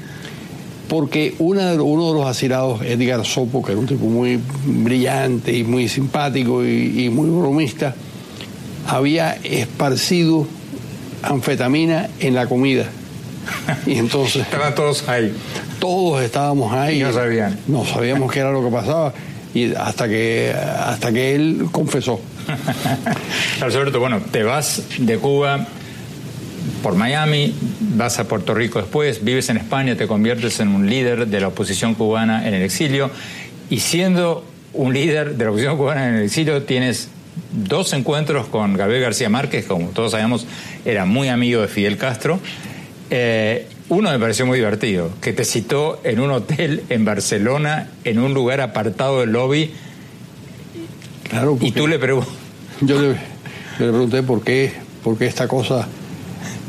Porque 0.89 1.35
una 1.39 1.71
de, 1.71 1.79
uno 1.79 2.09
de 2.09 2.19
los 2.19 2.27
asilados, 2.27 2.81
Edgar 2.81 3.25
Sopo, 3.25 3.63
que 3.63 3.71
era 3.71 3.79
un 3.79 3.87
tipo 3.87 4.05
muy 4.05 4.41
brillante 4.65 5.55
y 5.55 5.63
muy 5.63 5.87
simpático 5.87 6.65
y, 6.65 7.05
y 7.05 7.09
muy 7.09 7.29
bromista, 7.29 7.95
había 8.85 9.37
esparcido 9.43 10.45
anfetamina 11.23 12.09
en 12.19 12.35
la 12.35 12.47
comida. 12.47 12.87
Y 13.85 13.97
entonces. 13.97 14.41
Estaban 14.51 14.75
todos 14.75 15.07
ahí. 15.07 15.33
Todos 15.79 16.21
estábamos 16.23 16.73
ahí. 16.73 16.99
Y 16.99 17.03
no 17.03 17.13
sabían. 17.13 17.57
No 17.67 17.85
sabíamos 17.85 18.31
qué 18.31 18.39
era 18.39 18.51
lo 18.51 18.63
que 18.63 18.71
pasaba. 18.71 19.13
Y 19.53 19.73
hasta 19.75 20.07
que, 20.07 20.53
hasta 20.53 21.11
que 21.11 21.35
él 21.35 21.67
confesó. 21.71 22.19
Alberto, 23.61 23.99
bueno, 23.99 24.21
te 24.31 24.43
vas 24.43 24.83
de 24.97 25.17
Cuba 25.17 25.67
por 26.83 26.95
Miami, 26.95 27.53
vas 27.95 28.19
a 28.19 28.27
Puerto 28.27 28.53
Rico 28.53 28.79
después, 28.79 29.23
vives 29.23 29.49
en 29.49 29.57
España, 29.57 29.95
te 29.95 30.07
conviertes 30.07 30.59
en 30.59 30.69
un 30.69 30.89
líder 30.89 31.27
de 31.27 31.39
la 31.39 31.47
oposición 31.49 31.95
cubana 31.95 32.47
en 32.47 32.53
el 32.53 32.61
exilio. 32.61 33.11
Y 33.69 33.79
siendo 33.79 34.45
un 34.73 34.93
líder 34.93 35.35
de 35.35 35.43
la 35.43 35.51
oposición 35.51 35.77
cubana 35.77 36.07
en 36.07 36.15
el 36.15 36.23
exilio, 36.23 36.63
tienes 36.63 37.09
dos 37.51 37.93
encuentros 37.93 38.47
con 38.47 38.75
Gabriel 38.75 39.01
García 39.01 39.29
Márquez, 39.29 39.65
como 39.65 39.89
todos 39.89 40.11
sabemos, 40.11 40.45
era 40.85 41.05
muy 41.05 41.29
amigo 41.29 41.61
de 41.61 41.67
Fidel 41.67 41.97
Castro. 41.97 42.39
Eh, 43.09 43.67
uno 43.89 44.09
me 44.09 44.19
pareció 44.19 44.45
muy 44.45 44.57
divertido, 44.57 45.11
que 45.21 45.33
te 45.33 45.43
citó 45.43 45.99
en 46.03 46.19
un 46.21 46.31
hotel 46.31 46.83
en 46.89 47.03
Barcelona, 47.03 47.89
en 48.05 48.19
un 48.19 48.33
lugar 48.33 48.61
apartado 48.61 49.19
del 49.19 49.31
lobby. 49.31 49.71
Claro, 51.31 51.57
y 51.61 51.71
tú 51.71 51.87
le 51.87 51.97
preguntas. 51.97 52.33
Yo 52.81 53.01
le, 53.01 53.09
le, 53.09 53.15
pregunté 53.77 54.21
por 54.21 54.43
qué, 54.43 54.73
por 55.01 55.17
qué 55.17 55.27
esta 55.27 55.47
cosa 55.47 55.87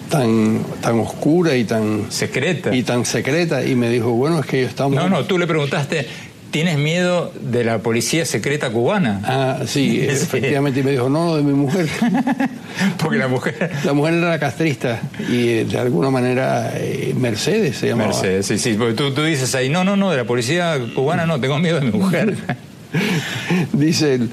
tan, 0.09 0.63
tan 0.81 1.01
oscura 1.01 1.57
y 1.57 1.65
tan 1.65 2.13
secreta. 2.13 2.75
Y 2.75 2.85
tan 2.85 3.05
secreta. 3.05 3.65
Y 3.65 3.75
me 3.75 3.91
dijo, 3.91 4.13
bueno, 4.13 4.39
es 4.39 4.47
que 4.47 4.63
estamos. 4.63 4.95
No, 4.95 5.09
no, 5.09 5.25
tú 5.25 5.37
le 5.37 5.49
preguntaste, 5.49 6.07
¿tienes 6.53 6.79
miedo 6.79 7.33
de 7.41 7.65
la 7.65 7.79
policía 7.79 8.25
secreta 8.25 8.71
cubana? 8.71 9.21
Ah, 9.25 9.59
sí, 9.67 10.01
efectivamente. 10.09 10.79
Y 10.79 10.83
me 10.85 10.93
dijo, 10.93 11.09
no, 11.09 11.35
de 11.37 11.43
mi 11.43 11.55
mujer. 11.55 11.89
Porque 12.99 13.19
la 13.19 13.27
mujer. 13.27 13.73
La 13.85 13.95
mujer 13.95 14.15
era 14.15 14.29
la 14.29 14.39
castrista 14.39 15.01
y 15.29 15.65
de 15.65 15.79
alguna 15.79 16.11
manera 16.11 16.73
eh, 16.77 17.15
Mercedes 17.19 17.79
se 17.79 17.89
llamaba. 17.89 18.11
Mercedes, 18.11 18.47
sí, 18.47 18.59
sí. 18.59 18.75
Porque 18.75 18.95
tú, 18.95 19.13
tú 19.13 19.25
dices 19.25 19.53
ahí, 19.57 19.69
no, 19.69 19.83
no, 19.83 19.97
no, 19.97 20.13
de 20.13 20.19
la 20.19 20.25
policía 20.25 20.79
cubana 20.95 21.27
no, 21.27 21.41
tengo 21.41 21.59
miedo 21.59 21.81
de 21.81 21.87
mi 21.91 21.99
mujer. 21.99 22.37
Dice 23.73 24.15
él. 24.15 24.31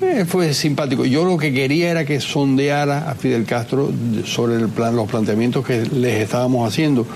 Eh, 0.00 0.24
fue 0.26 0.52
simpático. 0.54 1.04
Yo 1.04 1.24
lo 1.24 1.38
que 1.38 1.52
quería 1.52 1.90
era 1.90 2.04
que 2.04 2.20
sondeara 2.20 3.10
a 3.10 3.14
Fidel 3.14 3.44
Castro 3.44 3.92
sobre 4.24 4.58
los 4.58 5.10
planteamientos 5.10 5.64
que 5.64 5.86
les 5.86 6.20
estábamos 6.20 6.68
haciendo 6.68 7.06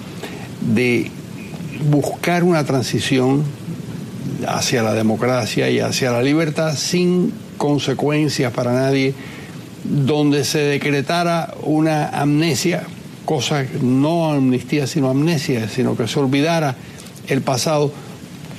de 0.61 1.11
buscar 1.91 2.45
una 2.45 2.65
transición 2.65 3.45
hacia 4.47 4.83
la 4.83 4.95
democracia 4.95 5.71
y 5.71 5.81
hacia 5.81 6.11
la 6.11 6.23
libertad 6.23 6.75
sin 6.77 7.33
consecuencias 7.57 8.53
para 8.53 8.73
nadie, 8.73 9.15
donde 9.85 10.45
se 10.45 10.59
decretara 10.61 11.55
una 11.63 12.09
amnesia, 12.09 12.85
cosa 13.25 13.65
no 13.83 14.31
amnistía 14.31 14.87
sino 14.87 15.09
amnesia, 15.09 15.69
sino 15.69 15.97
que 15.97 16.07
se 16.07 16.19
olvidara 16.19 16.77
el 17.29 17.43
pasado, 17.43 17.93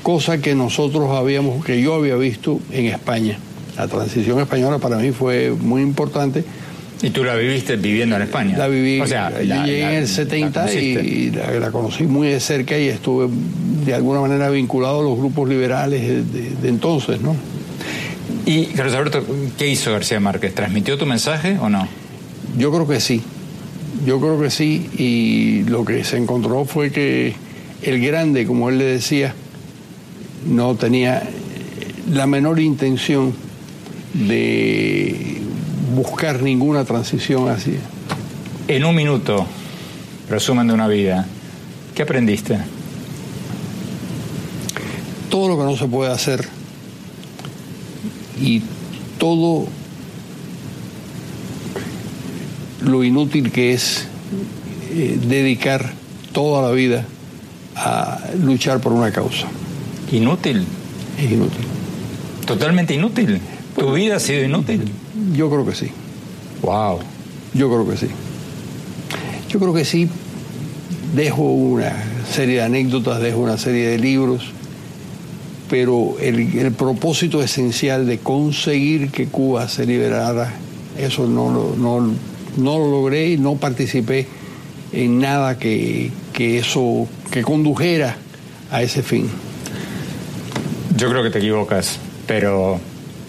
cosa 0.08 0.38
que 0.38 0.56
nosotros 0.56 1.12
habíamos, 1.12 1.66
que 1.66 1.82
yo 1.82 1.94
había 1.94 2.16
visto 2.16 2.62
en 2.72 2.86
España. 2.86 3.38
La 3.76 3.90
transición 3.90 4.40
española 4.40 4.80
para 4.80 4.96
mí 4.96 5.12
fue 5.12 5.52
muy 5.52 5.82
importante. 5.82 6.46
¿Y 7.02 7.10
tú 7.10 7.26
la 7.26 7.36
viviste 7.36 7.76
viviendo 7.76 8.16
en 8.16 8.22
España? 8.22 8.58
La 8.58 8.70
viví. 8.70 9.02
O 9.02 9.06
sea, 9.06 9.30
la, 9.30 9.66
llegué 9.66 9.82
la, 9.82 9.92
en 9.92 9.98
el 9.98 10.08
70 10.08 10.74
y 10.76 11.32
la, 11.32 11.52
la, 11.60 11.72
conocí 11.72 12.06
muy 12.06 12.30
de 12.30 12.40
cerca 12.40 12.80
y 12.80 12.88
estuve 12.88 13.28
de 13.86 13.94
alguna 13.94 14.22
manera 14.22 14.50
vinculado 14.50 15.02
a 15.02 15.04
los 15.04 15.18
grupos 15.18 15.50
liberales 15.50 16.02
de, 16.02 16.24
de, 16.24 16.50
de 16.52 16.70
entonces, 16.70 17.20
¿no? 17.20 17.36
Y, 18.46 18.68
Carlos 18.68 18.96
Alberto, 18.96 19.26
¿qué 19.58 19.68
hizo 19.68 19.92
García 19.92 20.22
Márquez? 20.22 20.56
¿Transmitió 20.56 20.98
tu 20.98 21.06
mensaje 21.06 21.58
o 21.60 21.68
no? 21.68 21.86
Yo 22.58 22.72
creo 22.72 22.88
que 22.88 23.02
sí. 23.02 23.22
Yo 24.06 24.22
creo 24.22 24.40
que 24.40 24.52
sí. 24.52 24.90
Y 24.98 25.70
lo 25.70 25.84
que 25.84 26.06
se 26.06 26.16
encontró 26.16 26.64
fue 26.64 26.94
que 26.94 27.36
el 27.82 28.00
grande, 28.00 28.46
como 28.46 28.70
él 28.70 28.78
le 28.78 28.86
decía, 28.86 29.36
no 30.48 30.76
tenía 30.76 31.24
la 32.10 32.26
menor 32.26 32.60
intención 32.60 33.34
de 34.14 35.42
buscar 35.96 36.42
ninguna 36.42 36.86
transición 36.86 37.50
así. 37.50 37.78
En 38.68 38.86
un 38.86 38.96
minuto, 38.96 39.46
resumen 40.30 40.68
de 40.68 40.74
una 40.74 40.88
vida, 40.88 41.28
¿qué 41.96 42.04
aprendiste? 42.04 42.58
Todo 45.30 45.50
lo 45.50 45.58
que 45.58 45.64
no 45.64 45.78
se 45.78 45.88
puede 45.88 46.12
hacer 46.12 46.48
y 48.40 48.62
todo 49.18 49.68
lo 52.82 53.04
inútil 53.04 53.52
que 53.52 53.74
es 53.74 54.08
eh, 54.92 55.20
dedicar 55.22 55.92
toda 56.32 56.62
la 56.62 56.72
vida 56.72 57.06
a 57.76 58.20
luchar 58.42 58.80
por 58.80 58.94
una 58.94 59.12
causa. 59.12 59.48
¿Inútil? 60.12 60.64
Es 61.20 61.32
inútil. 61.32 61.66
¿Totalmente 62.46 62.94
inútil? 62.94 63.40
¿Tu 63.78 63.92
vida 63.94 64.16
ha 64.16 64.20
sido 64.20 64.44
inútil? 64.44 64.84
Yo 65.36 65.50
creo 65.50 65.66
que 65.66 65.76
sí. 65.76 65.88
Wow. 66.62 67.00
Yo 67.54 67.68
creo 67.70 67.88
que 67.90 67.98
sí. 67.98 68.08
Yo 69.50 69.60
creo 69.60 69.74
que 69.74 69.86
sí. 69.86 70.10
Dejo 71.16 71.44
una 71.44 71.92
serie 72.32 72.56
de 72.56 72.62
anécdotas, 72.64 73.22
dejo 73.22 73.40
una 73.40 73.58
serie 73.58 73.88
de 73.88 73.98
libros, 73.98 74.44
pero 75.70 76.16
el, 76.22 76.58
el 76.58 76.72
propósito 76.74 77.42
esencial 77.42 78.06
de 78.06 78.20
conseguir 78.20 79.10
que 79.10 79.28
Cuba 79.28 79.68
se 79.70 79.86
liberara, 79.86 80.54
eso 80.98 81.28
no, 81.28 81.50
lo- 81.52 81.76
no, 81.78 82.00
no 82.58 82.78
lo 82.80 82.92
logré 82.92 83.32
y 83.32 83.38
no 83.38 83.56
participé 83.56 84.28
en 84.94 85.20
nada 85.20 85.58
que, 85.58 86.12
que 86.34 86.60
eso, 86.60 87.08
que 87.32 87.42
condujera 87.42 88.18
a 88.72 88.82
ese 88.82 89.02
fin. 89.04 89.28
Yo 90.98 91.10
creo 91.10 91.22
que 91.22 91.30
te 91.30 91.38
equivocas, 91.38 92.00
pero 92.26 92.80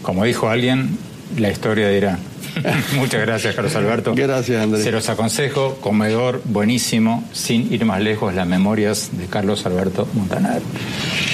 como 0.01 0.25
dijo 0.25 0.49
alguien, 0.49 0.97
la 1.37 1.51
historia 1.51 1.91
dirá. 1.91 2.19
Muchas 2.95 3.21
gracias, 3.21 3.55
Carlos 3.55 3.77
Alberto. 3.77 4.15
Gracias, 4.15 4.63
Andrés. 4.63 4.85
Se 4.85 4.91
los 4.91 5.07
aconsejo, 5.11 5.77
comedor 5.83 6.41
buenísimo, 6.47 7.29
sin 7.33 7.71
ir 7.71 7.85
más 7.85 8.01
lejos, 8.01 8.35
las 8.35 8.47
memorias 8.47 9.11
de 9.13 9.27
Carlos 9.27 9.67
Alberto 9.67 10.09
Montanar. 10.15 10.63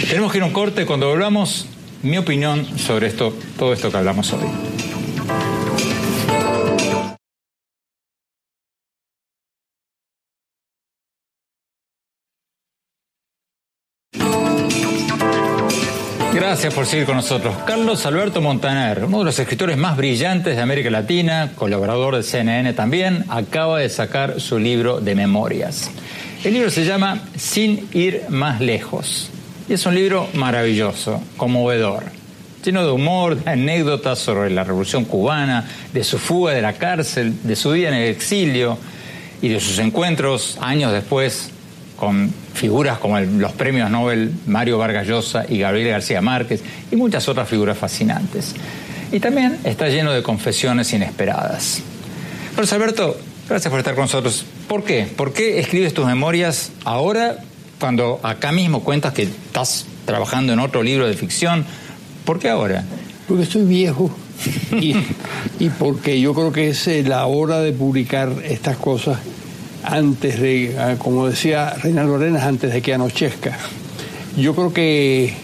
Tenemos 0.09 0.33
que 0.33 0.39
ir 0.39 0.43
a 0.43 0.47
un 0.47 0.53
corte 0.53 0.87
cuando 0.87 1.09
volvamos, 1.09 1.67
mi 2.03 2.19
opinión 2.19 2.67
sobre 2.79 3.07
esto, 3.07 3.33
todo 3.57 3.73
esto 3.73 3.93
que 3.93 3.97
hablamos 3.97 4.33
hoy. 4.33 4.49
Gracias 16.55 16.73
por 16.73 16.87
seguir 16.87 17.05
con 17.05 17.17
nosotros. 17.17 17.53
Carlos 17.67 18.07
Alberto 18.07 18.41
Montaner, 18.41 19.07
uno 19.07 19.19
de 19.19 19.25
los 19.25 19.37
escritores 19.41 19.77
más 19.77 19.97
brillantes 19.97 20.55
de 20.55 20.63
América 20.63 20.89
Latina, 20.89 21.51
colaborador 21.57 22.15
de 22.15 22.23
CNN 22.23 22.73
también, 22.75 23.25
acaba 23.29 23.81
de 23.81 23.89
sacar 23.89 24.41
su 24.41 24.61
libro 24.61 25.01
de 25.01 25.17
memorias. 25.17 25.91
El 26.45 26.55
libro 26.55 26.71
se 26.71 26.85
llama 26.85 27.23
Sin 27.37 27.89
ir 27.93 28.23
más 28.29 28.61
lejos. 28.61 29.31
Y 29.69 29.73
es 29.73 29.85
un 29.85 29.97
libro 29.97 30.29
maravilloso, 30.35 31.21
conmovedor, 31.37 32.05
lleno 32.65 32.87
de 32.87 32.93
humor, 32.93 33.35
de 33.35 33.51
anécdotas 33.51 34.21
sobre 34.21 34.51
la 34.51 34.63
revolución 34.63 35.07
cubana, 35.07 35.69
de 35.93 36.05
su 36.05 36.21
fuga 36.21 36.53
de 36.53 36.63
la 36.63 36.75
cárcel, 36.75 37.35
de 37.43 37.57
su 37.57 37.73
vida 37.73 37.89
en 37.89 37.95
el 37.95 38.11
exilio 38.11 38.79
y 39.43 39.49
de 39.49 39.59
sus 39.59 39.81
encuentros 39.81 40.57
años 40.61 40.93
después 40.93 41.51
con 42.05 42.31
figuras 42.55 42.99
como 42.99 43.19
el- 43.19 43.39
los 43.39 43.53
premios 43.53 43.91
Nobel 43.91 44.33
Mario 44.47 44.79
Vargas 44.79 45.07
Llosa 45.07 45.45
y 45.49 45.59
Gabriel 45.59 45.89
García 45.91 46.21
Márquez 46.21 46.63
y 46.91 46.97
muchas 46.97 47.29
otras 47.29 47.49
figuras 47.49 47.77
fascinantes. 47.79 48.55
Y 49.13 49.21
también 49.21 49.59
está 49.65 49.89
lleno 49.89 50.13
de 50.13 50.23
confesiones 50.23 50.93
inesperadas. 50.93 51.81
Carlos 52.55 52.73
Alberto, 52.73 53.17
gracias 53.49 53.71
por 53.71 53.79
estar 53.81 53.95
con 53.95 54.03
nosotros. 54.05 54.45
¿Por 54.69 54.85
qué? 54.85 55.07
¿Por 55.17 55.33
qué 55.33 55.59
escribes 55.61 55.95
tus 55.95 56.07
memorias 56.07 56.71
ahora 56.85 57.39
cuando 57.81 58.21
acá 58.23 58.53
mismo 58.53 58.83
cuentas 58.83 59.13
que 59.13 59.23
estás 59.25 59.87
trabajando 60.05 60.53
en 60.53 60.59
otro 60.61 60.83
libro 60.83 61.07
de 61.07 61.15
ficción? 61.15 61.65
¿Por 62.25 62.39
qué 62.39 62.49
ahora? 62.49 62.85
Porque 63.29 63.43
estoy 63.45 63.63
viejo 63.65 64.11
y, 64.73 64.95
y 65.59 65.69
porque 65.79 66.21
yo 66.21 66.35
creo 66.35 66.53
que 66.53 66.69
es 66.71 66.87
eh, 66.89 67.03
la 67.03 67.27
hora 67.27 67.61
de 67.61 67.73
publicar 67.73 68.31
estas 68.45 68.77
cosas 68.77 69.19
antes 69.85 70.41
de, 70.41 70.77
ah, 70.79 70.95
como 70.99 71.27
decía 71.29 71.75
Reinaldo 71.83 72.17
Arenas, 72.17 72.43
antes 72.45 72.73
de 72.73 72.83
que 72.83 72.95
anochezca. 72.95 73.57
Yo 74.37 74.55
creo 74.55 74.73
que 74.73 75.35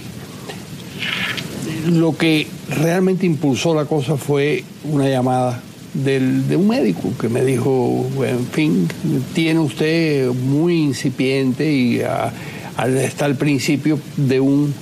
lo 1.89 2.17
que 2.17 2.47
realmente 2.69 3.27
impulsó 3.27 3.75
la 3.75 3.85
cosa 3.85 4.17
fue 4.17 4.65
una 4.85 5.09
llamada 5.09 5.61
del- 5.95 6.47
de 6.49 6.57
un 6.57 6.69
médico 6.69 7.13
que 7.21 7.29
me 7.29 7.45
dijo, 7.45 8.07
en 8.25 8.47
fin, 8.47 8.89
tiene 9.35 9.61
usted 9.61 10.29
muy 10.29 10.77
incipiente 10.83 11.71
y 11.73 12.01
ah, 12.03 12.33
al- 12.77 12.97
está 12.97 13.25
al 13.27 13.37
principio 13.37 13.99
de 14.17 14.41
un 14.41 14.73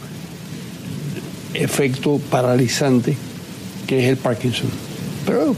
efecto 1.54 2.20
paralizante 2.30 3.16
que 3.86 4.04
es 4.04 4.10
el 4.10 4.16
Parkinson. 4.18 4.68
Pero 5.26 5.54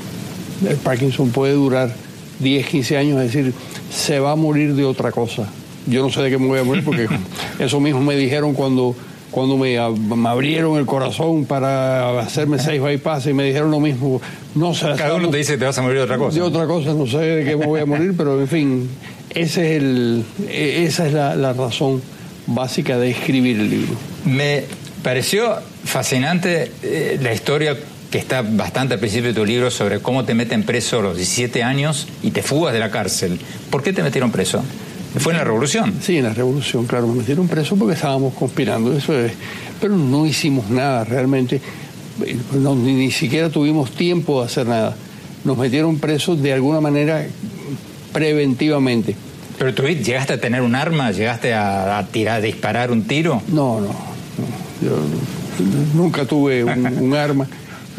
el 0.68 0.76
Parkinson 0.76 1.30
puede 1.30 1.54
durar 1.54 1.94
10, 2.38 2.66
15 2.66 2.96
años, 2.96 3.20
es 3.20 3.32
decir, 3.32 3.52
se 3.90 4.18
va 4.20 4.32
a 4.32 4.36
morir 4.36 4.74
de 4.74 4.84
otra 4.84 5.12
cosa. 5.12 5.48
Yo 5.86 6.02
no 6.02 6.10
sé 6.10 6.22
de 6.22 6.30
qué 6.30 6.38
me 6.38 6.46
voy 6.46 6.58
a 6.60 6.64
morir 6.64 6.84
porque 6.84 7.08
eso 7.58 7.80
mismo 7.80 8.00
me 8.00 8.14
dijeron 8.16 8.54
cuando, 8.54 8.94
cuando 9.30 9.56
me, 9.56 9.78
ab- 9.78 9.96
me 9.96 10.28
abrieron 10.28 10.78
el 10.78 10.86
corazón 10.86 11.44
para 11.44 12.20
hacerme 12.20 12.58
seis 12.58 12.80
bypass 12.82 13.26
y 13.26 13.32
me 13.32 13.44
dijeron 13.44 13.70
lo 13.70 13.80
mismo. 13.80 14.20
No 14.54 14.74
sé, 14.74 14.86
Cada 14.96 15.14
uno 15.14 15.30
te 15.30 15.38
dice 15.38 15.52
que 15.54 15.58
te 15.58 15.64
vas 15.64 15.78
a 15.78 15.82
morir 15.82 15.98
de 15.98 16.04
otra 16.04 16.18
cosa. 16.18 16.34
de 16.36 16.42
otra 16.42 16.66
cosa, 16.66 16.92
no 16.94 17.06
sé 17.06 17.18
de 17.18 17.44
qué 17.44 17.56
me 17.56 17.66
voy 17.66 17.80
a 17.80 17.86
morir, 17.86 18.14
pero 18.16 18.40
en 18.40 18.48
fin, 18.48 18.88
ese 19.30 19.76
es 19.76 19.82
el, 19.82 20.24
e- 20.48 20.84
esa 20.86 21.06
es 21.06 21.12
la, 21.12 21.34
la 21.36 21.52
razón 21.52 22.02
básica 22.46 22.98
de 22.98 23.10
escribir 23.10 23.58
el 23.60 23.70
libro. 23.70 23.92
Me 24.24 24.64
pareció 25.02 25.54
fascinante 25.84 26.70
eh, 26.82 27.18
la 27.22 27.32
historia 27.32 27.76
que 28.10 28.18
está 28.18 28.42
bastante 28.42 28.94
al 28.94 29.00
principio 29.00 29.28
de 29.28 29.34
tu 29.34 29.44
libro 29.44 29.70
sobre 29.70 30.00
cómo 30.00 30.24
te 30.24 30.34
meten 30.34 30.64
preso 30.64 30.98
a 30.98 31.02
los 31.02 31.16
17 31.16 31.62
años 31.62 32.08
y 32.22 32.32
te 32.32 32.42
fugas 32.42 32.72
de 32.72 32.80
la 32.80 32.90
cárcel. 32.90 33.38
¿Por 33.70 33.82
qué 33.82 33.92
te 33.92 34.02
metieron 34.02 34.32
preso? 34.32 34.62
¿Fue 35.18 35.32
en 35.32 35.38
la 35.38 35.44
revolución? 35.44 35.94
Sí, 36.02 36.18
en 36.18 36.24
la 36.24 36.34
revolución, 36.34 36.86
claro, 36.86 37.06
me 37.06 37.14
metieron 37.14 37.48
preso 37.48 37.76
porque 37.76 37.94
estábamos 37.94 38.34
conspirando, 38.34 38.96
eso 38.96 39.18
es. 39.18 39.32
Pero 39.80 39.96
no 39.96 40.26
hicimos 40.26 40.70
nada 40.70 41.04
realmente, 41.04 41.60
no, 42.52 42.74
ni, 42.74 42.92
ni 42.94 43.10
siquiera 43.10 43.48
tuvimos 43.48 43.92
tiempo 43.92 44.40
de 44.40 44.46
hacer 44.46 44.66
nada. 44.66 44.96
Nos 45.44 45.56
metieron 45.56 45.98
presos 45.98 46.40
de 46.42 46.52
alguna 46.52 46.80
manera 46.80 47.26
preventivamente. 48.12 49.16
¿Pero 49.58 49.74
tú 49.74 49.82
llegaste 49.82 50.34
a 50.34 50.40
tener 50.40 50.62
un 50.62 50.74
arma? 50.74 51.10
¿Llegaste 51.10 51.54
a, 51.54 51.98
a 51.98 52.06
tirar, 52.06 52.38
a 52.38 52.40
disparar 52.40 52.90
un 52.90 53.04
tiro? 53.04 53.42
No, 53.48 53.80
no, 53.80 53.88
no. 53.88 54.80
Yo 54.82 54.96
nunca 55.94 56.24
tuve 56.24 56.64
un, 56.64 56.86
un 56.86 57.14
arma. 57.16 57.46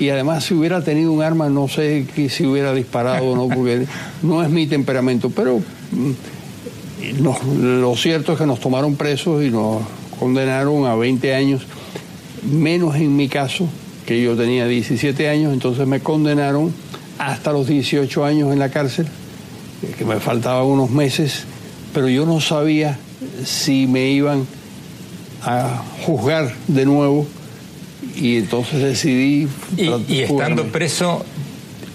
Y 0.01 0.09
además, 0.09 0.45
si 0.45 0.55
hubiera 0.55 0.83
tenido 0.83 1.11
un 1.11 1.21
arma, 1.21 1.47
no 1.47 1.67
sé 1.67 2.07
si 2.27 2.43
hubiera 2.43 2.73
disparado 2.73 3.23
o 3.23 3.35
no, 3.35 3.47
porque 3.47 3.85
no 4.23 4.41
es 4.41 4.49
mi 4.49 4.65
temperamento. 4.65 5.29
Pero 5.29 5.59
mm, 5.91 7.21
lo 7.61 7.95
cierto 7.95 8.33
es 8.33 8.39
que 8.39 8.47
nos 8.47 8.59
tomaron 8.59 8.95
presos 8.95 9.43
y 9.43 9.51
nos 9.51 9.83
condenaron 10.19 10.87
a 10.87 10.95
20 10.95 11.35
años, 11.35 11.61
menos 12.41 12.95
en 12.95 13.15
mi 13.15 13.29
caso, 13.29 13.67
que 14.07 14.19
yo 14.19 14.35
tenía 14.35 14.65
17 14.65 15.29
años, 15.29 15.53
entonces 15.53 15.85
me 15.85 15.99
condenaron 15.99 16.73
hasta 17.19 17.51
los 17.51 17.67
18 17.67 18.25
años 18.25 18.51
en 18.51 18.57
la 18.57 18.69
cárcel, 18.69 19.05
eh, 19.83 19.93
que 19.95 20.03
me 20.03 20.19
faltaban 20.19 20.65
unos 20.65 20.89
meses, 20.89 21.43
pero 21.93 22.09
yo 22.09 22.25
no 22.25 22.41
sabía 22.41 22.97
si 23.45 23.85
me 23.85 24.09
iban 24.09 24.47
a 25.43 25.83
juzgar 26.03 26.55
de 26.67 26.85
nuevo 26.87 27.27
y 28.15 28.37
entonces 28.37 28.81
decidí 28.81 29.47
Y, 29.77 29.89
y 30.07 30.21
estando 30.21 30.65
preso 30.67 31.23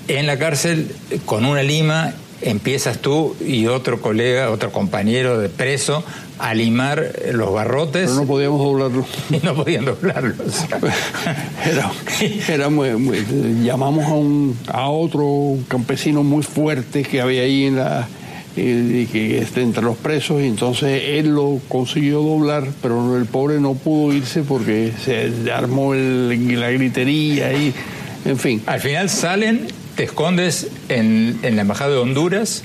en 0.09 0.27
la 0.27 0.39
cárcel 0.39 0.95
con 1.25 1.45
una 1.45 1.63
lima, 1.63 2.15
empiezas 2.43 2.99
tú 2.99 3.35
y 3.45 3.67
otro 3.67 4.01
colega, 4.01 4.51
otro 4.51 4.71
compañero 4.71 5.39
de 5.39 5.49
preso 5.49 6.05
a 6.39 6.53
limar 6.55 7.13
los 7.33 7.51
barrotes. 7.53 8.03
pero 8.11 8.15
no 8.21 8.27
podíamos 8.27 8.61
doblarlo 8.61 9.07
y 9.31 9.39
no 9.45 9.55
podían 9.55 9.85
doblarlos. 9.87 10.65
era, 11.65 11.91
era 12.49 12.69
muy, 12.69 12.91
muy- 12.97 13.25
llamamos 13.65 14.05
a 14.05 14.13
un 14.15 14.57
a 14.69 14.89
otro 14.91 15.57
campesino 15.69 16.23
muy 16.23 16.43
fuerte 16.43 17.03
que 17.03 17.21
había 17.21 17.43
ahí 17.43 17.65
en 17.67 17.77
la 17.77 18.07
eh, 18.57 19.03
y 19.03 19.07
que 19.07 19.39
este, 19.39 19.63
entre 19.63 19.83
los 19.83 19.97
presos 19.97 20.41
y 20.43 20.47
entonces 20.47 21.03
él 21.07 21.29
lo 21.35 21.61
consiguió 21.69 22.21
doblar 22.23 22.65
pero 22.83 23.17
el 23.17 23.27
pobre 23.27 23.61
no 23.61 23.75
pudo 23.75 24.13
irse 24.15 24.43
porque 24.43 24.93
se 25.05 25.31
armó 25.53 25.95
el- 25.95 26.59
la 26.61 26.71
gritería 26.71 27.53
y 27.53 27.75
en 28.25 28.39
fin. 28.39 28.63
Al 28.67 28.81
final 28.81 29.09
salen, 29.11 29.67
te 29.95 30.05
escondes 30.05 30.69
en, 30.89 31.39
en 31.43 31.55
la 31.57 31.63
embajada 31.63 31.93
de 31.93 31.99
Honduras 31.99 32.63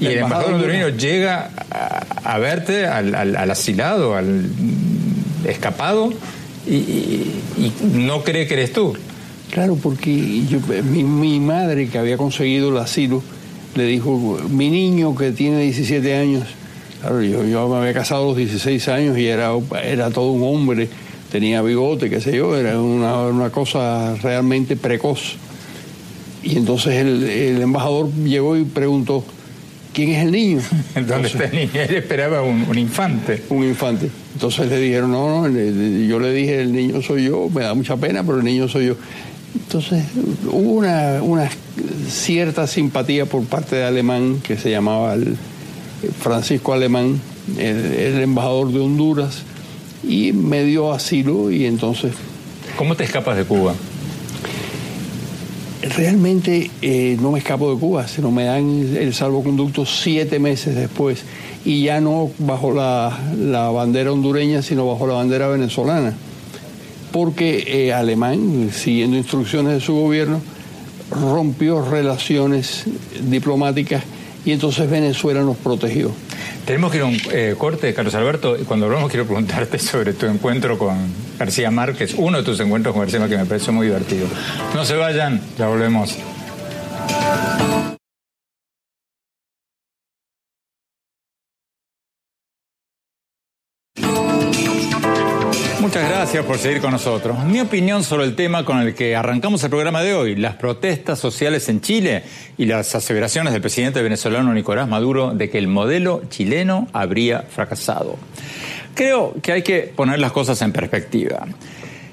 y 0.00 0.06
el 0.06 0.18
embajador 0.18 0.54
hondureño 0.54 0.88
llega 0.90 1.50
a, 1.70 2.34
a 2.34 2.38
verte 2.38 2.86
al, 2.86 3.14
al- 3.14 3.36
al 3.36 3.50
asilado, 3.50 4.14
al 4.16 4.46
escapado 5.46 6.12
y, 6.66 6.74
y- 6.74 7.32
y 7.58 7.72
no 7.98 8.22
cree 8.22 8.46
que 8.46 8.54
eres 8.54 8.72
tú. 8.72 8.94
Claro, 9.50 9.76
porque 9.76 10.44
yo, 10.48 10.58
mi, 10.84 11.02
mi 11.02 11.40
madre, 11.40 11.88
que 11.88 11.98
había 11.98 12.16
conseguido 12.16 12.68
el 12.70 12.76
asilo, 12.78 13.22
le 13.74 13.84
dijo, 13.84 14.38
mi 14.50 14.70
niño 14.70 15.14
que 15.14 15.32
tiene 15.32 15.62
17 15.62 16.14
años, 16.16 16.44
claro, 17.00 17.22
yo, 17.22 17.44
yo 17.44 17.68
me 17.68 17.76
había 17.76 17.92
casado 17.94 18.24
a 18.24 18.26
los 18.28 18.36
16 18.36 18.88
años 18.88 19.18
y 19.18 19.26
era, 19.26 19.50
era 19.84 20.10
todo 20.10 20.32
un 20.32 20.42
hombre, 20.42 20.88
tenía 21.30 21.62
bigote, 21.62 22.10
qué 22.10 22.20
sé 22.20 22.36
yo, 22.36 22.56
era 22.56 22.80
una, 22.80 23.22
una 23.28 23.50
cosa 23.50 24.16
realmente 24.22 24.76
precoz. 24.76 25.36
Y 26.42 26.56
entonces 26.56 26.94
el, 26.94 27.22
el 27.24 27.62
embajador 27.62 28.10
llegó 28.24 28.56
y 28.56 28.64
preguntó, 28.64 29.22
¿quién 29.92 30.10
es 30.10 30.24
el 30.24 30.32
niño? 30.32 30.60
¿Dónde 31.06 31.28
está 31.28 31.44
el 31.44 31.52
niño? 31.54 31.70
Él 31.74 31.94
esperaba 31.96 32.42
un, 32.42 32.64
un 32.68 32.78
infante. 32.78 33.42
un 33.50 33.62
infante. 33.64 34.10
Entonces 34.34 34.68
le 34.68 34.78
dijeron, 34.80 35.12
no, 35.12 35.42
no, 35.42 35.48
le- 35.48 36.06
yo 36.06 36.18
le 36.18 36.32
dije, 36.32 36.62
el 36.62 36.72
niño 36.72 37.02
soy 37.02 37.24
yo, 37.24 37.48
me 37.54 37.62
da 37.62 37.74
mucha 37.74 37.96
pena, 37.96 38.24
pero 38.24 38.38
el 38.38 38.44
niño 38.44 38.68
soy 38.68 38.86
yo. 38.86 38.96
Entonces 39.54 40.04
hubo 40.46 40.72
una, 40.72 41.22
una 41.22 41.50
cierta 42.08 42.66
simpatía 42.66 43.26
por 43.26 43.44
parte 43.44 43.76
de 43.76 43.84
Alemán, 43.84 44.40
que 44.42 44.56
se 44.56 44.70
llamaba 44.70 45.14
el 45.14 45.36
Francisco 46.20 46.72
Alemán, 46.72 47.20
el, 47.58 47.76
el 47.76 48.20
embajador 48.20 48.72
de 48.72 48.80
Honduras, 48.80 49.42
y 50.02 50.32
me 50.32 50.64
dio 50.64 50.92
asilo 50.92 51.50
y 51.50 51.66
entonces 51.66 52.12
¿Cómo 52.76 52.94
te 52.94 53.04
escapas 53.04 53.36
de 53.36 53.44
Cuba? 53.44 53.74
realmente 55.82 56.70
eh, 56.82 57.16
no 57.20 57.32
me 57.32 57.38
escapo 57.38 57.72
de 57.72 57.80
Cuba, 57.80 58.06
sino 58.06 58.30
me 58.30 58.44
dan 58.44 58.96
el 58.96 59.14
salvoconducto 59.14 59.86
siete 59.86 60.38
meses 60.38 60.74
después 60.74 61.24
y 61.64 61.84
ya 61.84 62.00
no 62.00 62.30
bajo 62.38 62.72
la, 62.72 63.18
la 63.38 63.70
bandera 63.70 64.12
hondureña, 64.12 64.62
sino 64.62 64.86
bajo 64.86 65.06
la 65.06 65.14
bandera 65.14 65.48
venezolana. 65.48 66.14
Porque 67.12 67.64
eh, 67.66 67.92
Alemán, 67.92 68.70
siguiendo 68.72 69.16
instrucciones 69.16 69.74
de 69.74 69.80
su 69.80 69.94
gobierno, 69.94 70.40
rompió 71.10 71.82
relaciones 71.82 72.84
diplomáticas 73.22 74.04
y 74.44 74.52
entonces 74.52 74.88
Venezuela 74.88 75.42
nos 75.42 75.56
protegió. 75.56 76.12
Tenemos 76.64 76.92
que 76.92 76.98
ir 76.98 77.02
a 77.02 77.06
un 77.06 77.18
eh, 77.32 77.54
corte, 77.58 77.92
Carlos 77.94 78.14
Alberto, 78.14 78.56
y 78.56 78.64
cuando 78.64 78.86
hablamos 78.86 79.10
quiero 79.10 79.26
preguntarte 79.26 79.78
sobre 79.80 80.12
tu 80.12 80.26
encuentro 80.26 80.78
con 80.78 80.96
García 81.38 81.70
Márquez, 81.70 82.14
uno 82.16 82.38
de 82.38 82.44
tus 82.44 82.60
encuentros 82.60 82.94
con 82.94 83.02
García 83.02 83.18
Márquez 83.18 83.38
que 83.38 83.42
me 83.42 83.48
pareció 83.48 83.72
muy 83.72 83.86
divertido. 83.86 84.26
No 84.74 84.84
se 84.84 84.94
vayan, 84.94 85.40
ya 85.58 85.66
volvemos. 85.66 86.16
Gracias 96.32 96.46
por 96.46 96.58
seguir 96.58 96.80
con 96.80 96.92
nosotros. 96.92 97.44
Mi 97.44 97.58
opinión 97.58 98.04
sobre 98.04 98.22
el 98.22 98.36
tema 98.36 98.64
con 98.64 98.78
el 98.78 98.94
que 98.94 99.16
arrancamos 99.16 99.64
el 99.64 99.70
programa 99.70 100.00
de 100.00 100.14
hoy, 100.14 100.36
las 100.36 100.54
protestas 100.54 101.18
sociales 101.18 101.68
en 101.68 101.80
Chile 101.80 102.22
y 102.56 102.66
las 102.66 102.94
aseveraciones 102.94 103.52
del 103.52 103.60
presidente 103.60 104.00
venezolano 104.00 104.54
Nicolás 104.54 104.86
Maduro 104.86 105.34
de 105.34 105.50
que 105.50 105.58
el 105.58 105.66
modelo 105.66 106.22
chileno 106.28 106.86
habría 106.92 107.42
fracasado. 107.42 108.16
Creo 108.94 109.34
que 109.42 109.50
hay 109.50 109.62
que 109.62 109.92
poner 109.96 110.20
las 110.20 110.30
cosas 110.30 110.62
en 110.62 110.70
perspectiva. 110.70 111.48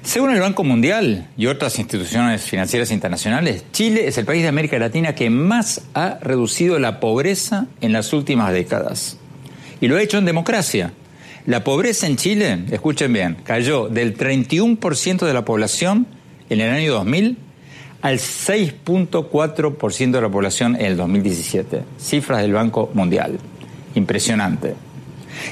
Según 0.02 0.32
el 0.32 0.40
Banco 0.40 0.64
Mundial 0.64 1.28
y 1.36 1.46
otras 1.46 1.78
instituciones 1.78 2.42
financieras 2.42 2.90
internacionales, 2.90 3.66
Chile 3.70 4.08
es 4.08 4.18
el 4.18 4.24
país 4.24 4.42
de 4.42 4.48
América 4.48 4.80
Latina 4.80 5.14
que 5.14 5.30
más 5.30 5.82
ha 5.94 6.18
reducido 6.20 6.80
la 6.80 6.98
pobreza 6.98 7.66
en 7.80 7.92
las 7.92 8.12
últimas 8.12 8.52
décadas. 8.52 9.16
Y 9.80 9.86
lo 9.86 9.96
ha 9.96 10.02
hecho 10.02 10.18
en 10.18 10.24
democracia. 10.24 10.92
La 11.48 11.64
pobreza 11.64 12.06
en 12.06 12.16
Chile, 12.16 12.64
escuchen 12.70 13.10
bien, 13.10 13.38
cayó 13.42 13.88
del 13.88 14.14
31% 14.14 15.24
de 15.24 15.32
la 15.32 15.46
población 15.46 16.06
en 16.50 16.60
el 16.60 16.68
año 16.68 16.92
2000 16.92 17.38
al 18.02 18.18
6.4% 18.18 20.10
de 20.10 20.20
la 20.20 20.28
población 20.28 20.76
en 20.76 20.84
el 20.84 20.98
2017. 20.98 21.84
Cifras 21.98 22.42
del 22.42 22.52
Banco 22.52 22.90
Mundial. 22.92 23.38
Impresionante. 23.94 24.74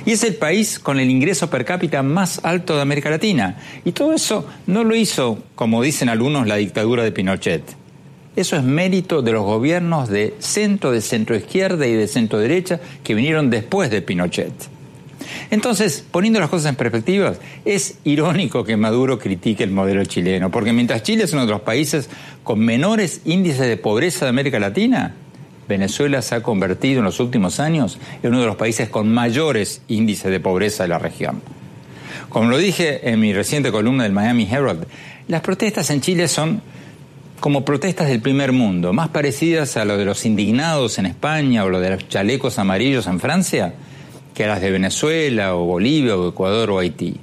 Y 0.05 0.11
es 0.13 0.23
el 0.25 0.35
país 0.35 0.79
con 0.79 1.01
el 1.01 1.09
ingreso 1.09 1.49
per 1.49 1.65
cápita 1.65 2.03
más 2.03 2.45
alto 2.45 2.77
de 2.77 2.83
América 2.83 3.09
Latina. 3.09 3.57
Y 3.87 3.93
todo 3.93 4.13
eso 4.13 4.47
no 4.67 4.85
lo 4.85 4.95
hizo, 4.95 5.39
como 5.55 5.83
dicen 5.83 6.11
algunos, 6.11 6.47
la 6.47 6.57
dictadura 6.57 7.05
de 7.05 7.13
Pinochet. 7.13 7.63
Eso 8.37 8.57
es 8.57 8.63
mérito 8.63 9.23
de 9.23 9.33
los 9.33 9.47
gobiernos 9.47 10.11
de 10.11 10.35
centro, 10.41 10.93
de 10.93 11.01
centro 11.01 11.35
izquierda 11.37 11.87
y 11.87 11.95
de 11.95 12.07
centro 12.07 12.39
derecha 12.39 12.81
que 13.03 13.15
vinieron 13.15 13.49
después 13.49 13.91
de 13.91 14.03
Pinochet. 14.03 14.76
Entonces, 15.51 16.05
poniendo 16.11 16.41
las 16.41 16.49
cosas 16.49 16.71
en 16.71 16.77
perspectiva, 16.77 17.35
es 17.65 17.99
irónico 18.05 18.65
que 18.65 18.77
Maduro 18.77 19.19
critique 19.19 19.65
el 19.65 19.71
modelo 19.71 20.05
chileno, 20.05 20.51
porque 20.51 20.73
mientras 20.73 21.03
Chile 21.03 21.25
es 21.25 21.33
uno 21.33 21.47
de 21.47 21.53
los 21.53 21.61
países 21.63 22.09
con 22.45 22.61
menores 22.61 23.21
índices 23.25 23.67
de 23.67 23.77
pobreza 23.77 24.27
de 24.27 24.31
América 24.31 24.59
Latina, 24.59 25.15
Venezuela 25.69 26.23
se 26.23 26.35
ha 26.35 26.43
convertido 26.43 27.01
en 27.01 27.05
los 27.05 27.21
últimos 27.21 27.61
años 27.61 27.99
en 28.23 28.31
uno 28.31 28.41
de 28.41 28.47
los 28.47 28.57
países 28.57 28.89
con 28.89 29.13
mayores 29.13 29.83
índices 29.89 30.31
de 30.31 30.41
pobreza 30.41 30.85
de 30.85 30.89
la 30.89 30.99
región. 30.99 31.43
Como 32.29 32.51
lo 32.51 32.59
dije 32.59 33.09
en 33.09 33.21
mi 33.21 33.33
reciente 33.33 33.73
columna 33.73 34.05
del 34.05 34.13
Miami 34.13 34.49
Herald, 34.51 34.87
las 35.29 35.41
protestas 35.41 35.91
en 35.91 36.01
Chile 36.01 36.29
son 36.29 36.63
como 37.41 37.65
protestas 37.65 38.09
del 38.09 38.21
primer 38.21 38.53
mundo, 38.53 38.93
más 38.93 39.09
parecidas 39.09 39.77
a 39.77 39.85
lo 39.85 39.97
de 39.97 40.05
los 40.05 40.25
indignados 40.25 40.99
en 40.99 41.07
España 41.07 41.65
o 41.65 41.69
lo 41.69 41.81
de 41.81 41.91
los 41.91 42.09
chalecos 42.09 42.59
amarillos 42.59 43.07
en 43.07 43.21
Francia, 43.21 43.75
que 44.37 44.45
a 44.45 44.49
las 44.49 44.61
de 44.61 44.71
Venezuela 44.71 45.57
o 45.57 45.65
Bolivia 45.65 46.15
o 46.15 46.29
Ecuador 46.29 46.71
o 46.71 46.79
Haití. 46.79 47.17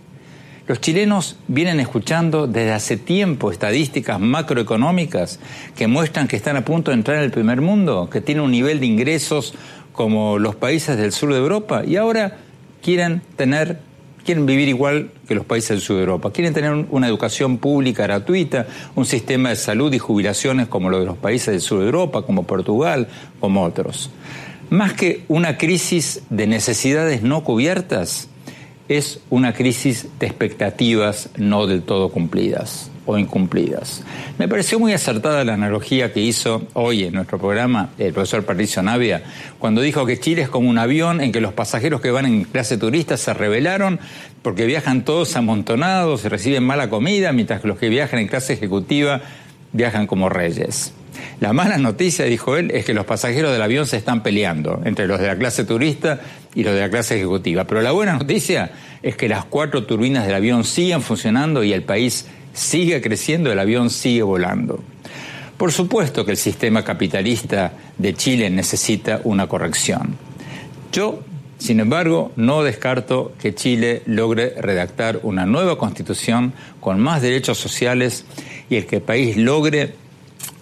Los 0.65 0.81
chilenos 0.81 1.35
vienen 1.47 1.79
escuchando 1.79 2.47
desde 2.47 2.71
hace 2.71 2.97
tiempo 2.97 3.51
estadísticas 3.51 4.19
macroeconómicas 4.19 5.39
que 5.75 5.85
muestran 5.85 6.27
que 6.27 6.35
están 6.35 6.57
a 6.57 6.65
punto 6.65 6.89
de 6.89 6.97
entrar 6.97 7.17
en 7.17 7.23
el 7.23 7.31
primer 7.31 7.61
mundo, 7.61 8.09
que 8.09 8.19
tienen 8.19 8.43
un 8.43 8.51
nivel 8.51 8.79
de 8.79 8.87
ingresos 8.87 9.53
como 9.91 10.39
los 10.39 10.55
países 10.55 10.97
del 10.97 11.11
sur 11.11 11.31
de 11.31 11.39
Europa 11.39 11.83
y 11.85 11.97
ahora 11.97 12.37
quieren 12.81 13.21
tener 13.35 13.79
quieren 14.25 14.45
vivir 14.45 14.69
igual 14.69 15.11
que 15.27 15.35
los 15.35 15.45
países 15.45 15.69
del 15.69 15.81
sur 15.81 15.97
de 15.97 16.03
Europa, 16.03 16.31
quieren 16.31 16.53
tener 16.53 16.87
una 16.89 17.07
educación 17.07 17.57
pública 17.57 18.03
gratuita, 18.03 18.65
un 18.95 19.05
sistema 19.05 19.49
de 19.49 19.57
salud 19.57 19.93
y 19.93 19.99
jubilaciones 19.99 20.67
como 20.67 20.89
lo 20.89 20.99
de 21.01 21.05
los 21.05 21.17
países 21.17 21.47
del 21.47 21.61
sur 21.61 21.79
de 21.79 21.87
Europa, 21.87 22.21
como 22.21 22.43
Portugal, 22.43 23.09
como 23.41 23.63
otros. 23.63 24.09
Más 24.73 24.93
que 24.93 25.23
una 25.27 25.59
crisis 25.59 26.23
de 26.31 26.47
necesidades 26.47 27.21
no 27.21 27.43
cubiertas, 27.43 28.27
es 28.89 29.19
una 29.29 29.53
crisis 29.53 30.07
de 30.19 30.25
expectativas 30.25 31.29
no 31.37 31.67
del 31.67 31.83
todo 31.83 32.09
cumplidas 32.09 32.89
o 33.05 33.19
incumplidas. 33.19 34.03
Me 34.39 34.47
pareció 34.47 34.79
muy 34.79 34.91
acertada 34.91 35.43
la 35.43 35.53
analogía 35.53 36.11
que 36.11 36.21
hizo 36.21 36.65
hoy 36.73 37.03
en 37.03 37.13
nuestro 37.13 37.37
programa 37.37 37.91
el 37.99 38.13
profesor 38.13 38.45
Patricio 38.45 38.81
Navia, 38.81 39.21
cuando 39.59 39.79
dijo 39.79 40.07
que 40.07 40.19
Chile 40.19 40.41
es 40.41 40.49
como 40.49 40.71
un 40.71 40.79
avión 40.79 41.21
en 41.21 41.31
que 41.31 41.39
los 41.39 41.53
pasajeros 41.53 42.01
que 42.01 42.09
van 42.09 42.25
en 42.25 42.43
clase 42.43 42.75
turista 42.79 43.15
se 43.15 43.31
rebelaron 43.31 43.99
porque 44.41 44.65
viajan 44.65 45.05
todos 45.05 45.35
amontonados 45.35 46.25
y 46.25 46.29
reciben 46.29 46.63
mala 46.63 46.89
comida, 46.89 47.31
mientras 47.31 47.61
que 47.61 47.67
los 47.67 47.77
que 47.77 47.89
viajan 47.89 48.21
en 48.21 48.27
clase 48.27 48.53
ejecutiva 48.53 49.21
viajan 49.71 50.07
como 50.07 50.29
reyes. 50.29 50.93
La 51.39 51.53
mala 51.53 51.77
noticia, 51.77 52.25
dijo 52.25 52.57
él, 52.57 52.71
es 52.71 52.85
que 52.85 52.93
los 52.93 53.05
pasajeros 53.05 53.51
del 53.51 53.61
avión 53.61 53.85
se 53.85 53.97
están 53.97 54.23
peleando 54.23 54.81
entre 54.85 55.07
los 55.07 55.19
de 55.19 55.27
la 55.27 55.37
clase 55.37 55.63
turista 55.63 56.21
y 56.55 56.63
los 56.63 56.73
de 56.73 56.81
la 56.81 56.89
clase 56.89 57.15
ejecutiva. 57.15 57.65
Pero 57.65 57.81
la 57.81 57.91
buena 57.91 58.13
noticia 58.13 58.71
es 59.01 59.15
que 59.15 59.27
las 59.27 59.45
cuatro 59.45 59.85
turbinas 59.85 60.25
del 60.25 60.35
avión 60.35 60.63
siguen 60.63 61.01
funcionando 61.01 61.63
y 61.63 61.73
el 61.73 61.83
país 61.83 62.27
sigue 62.53 63.01
creciendo, 63.01 63.51
el 63.51 63.59
avión 63.59 63.89
sigue 63.89 64.23
volando. 64.23 64.83
Por 65.57 65.71
supuesto 65.71 66.25
que 66.25 66.31
el 66.31 66.37
sistema 66.37 66.83
capitalista 66.83 67.73
de 67.97 68.13
Chile 68.13 68.49
necesita 68.49 69.21
una 69.23 69.47
corrección. 69.47 70.15
Yo, 70.91 71.21
sin 71.57 71.79
embargo, 71.79 72.31
no 72.35 72.63
descarto 72.63 73.33
que 73.39 73.55
Chile 73.55 74.01
logre 74.05 74.53
redactar 74.59 75.19
una 75.23 75.45
nueva 75.45 75.77
constitución 75.77 76.53
con 76.79 76.99
más 76.99 77.21
derechos 77.21 77.57
sociales 77.57 78.25
y 78.69 78.75
el 78.75 78.85
que 78.85 78.97
el 78.97 79.01
país 79.01 79.37
logre 79.37 79.95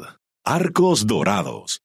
Arcos 0.45 1.07
Dorados. 1.07 1.85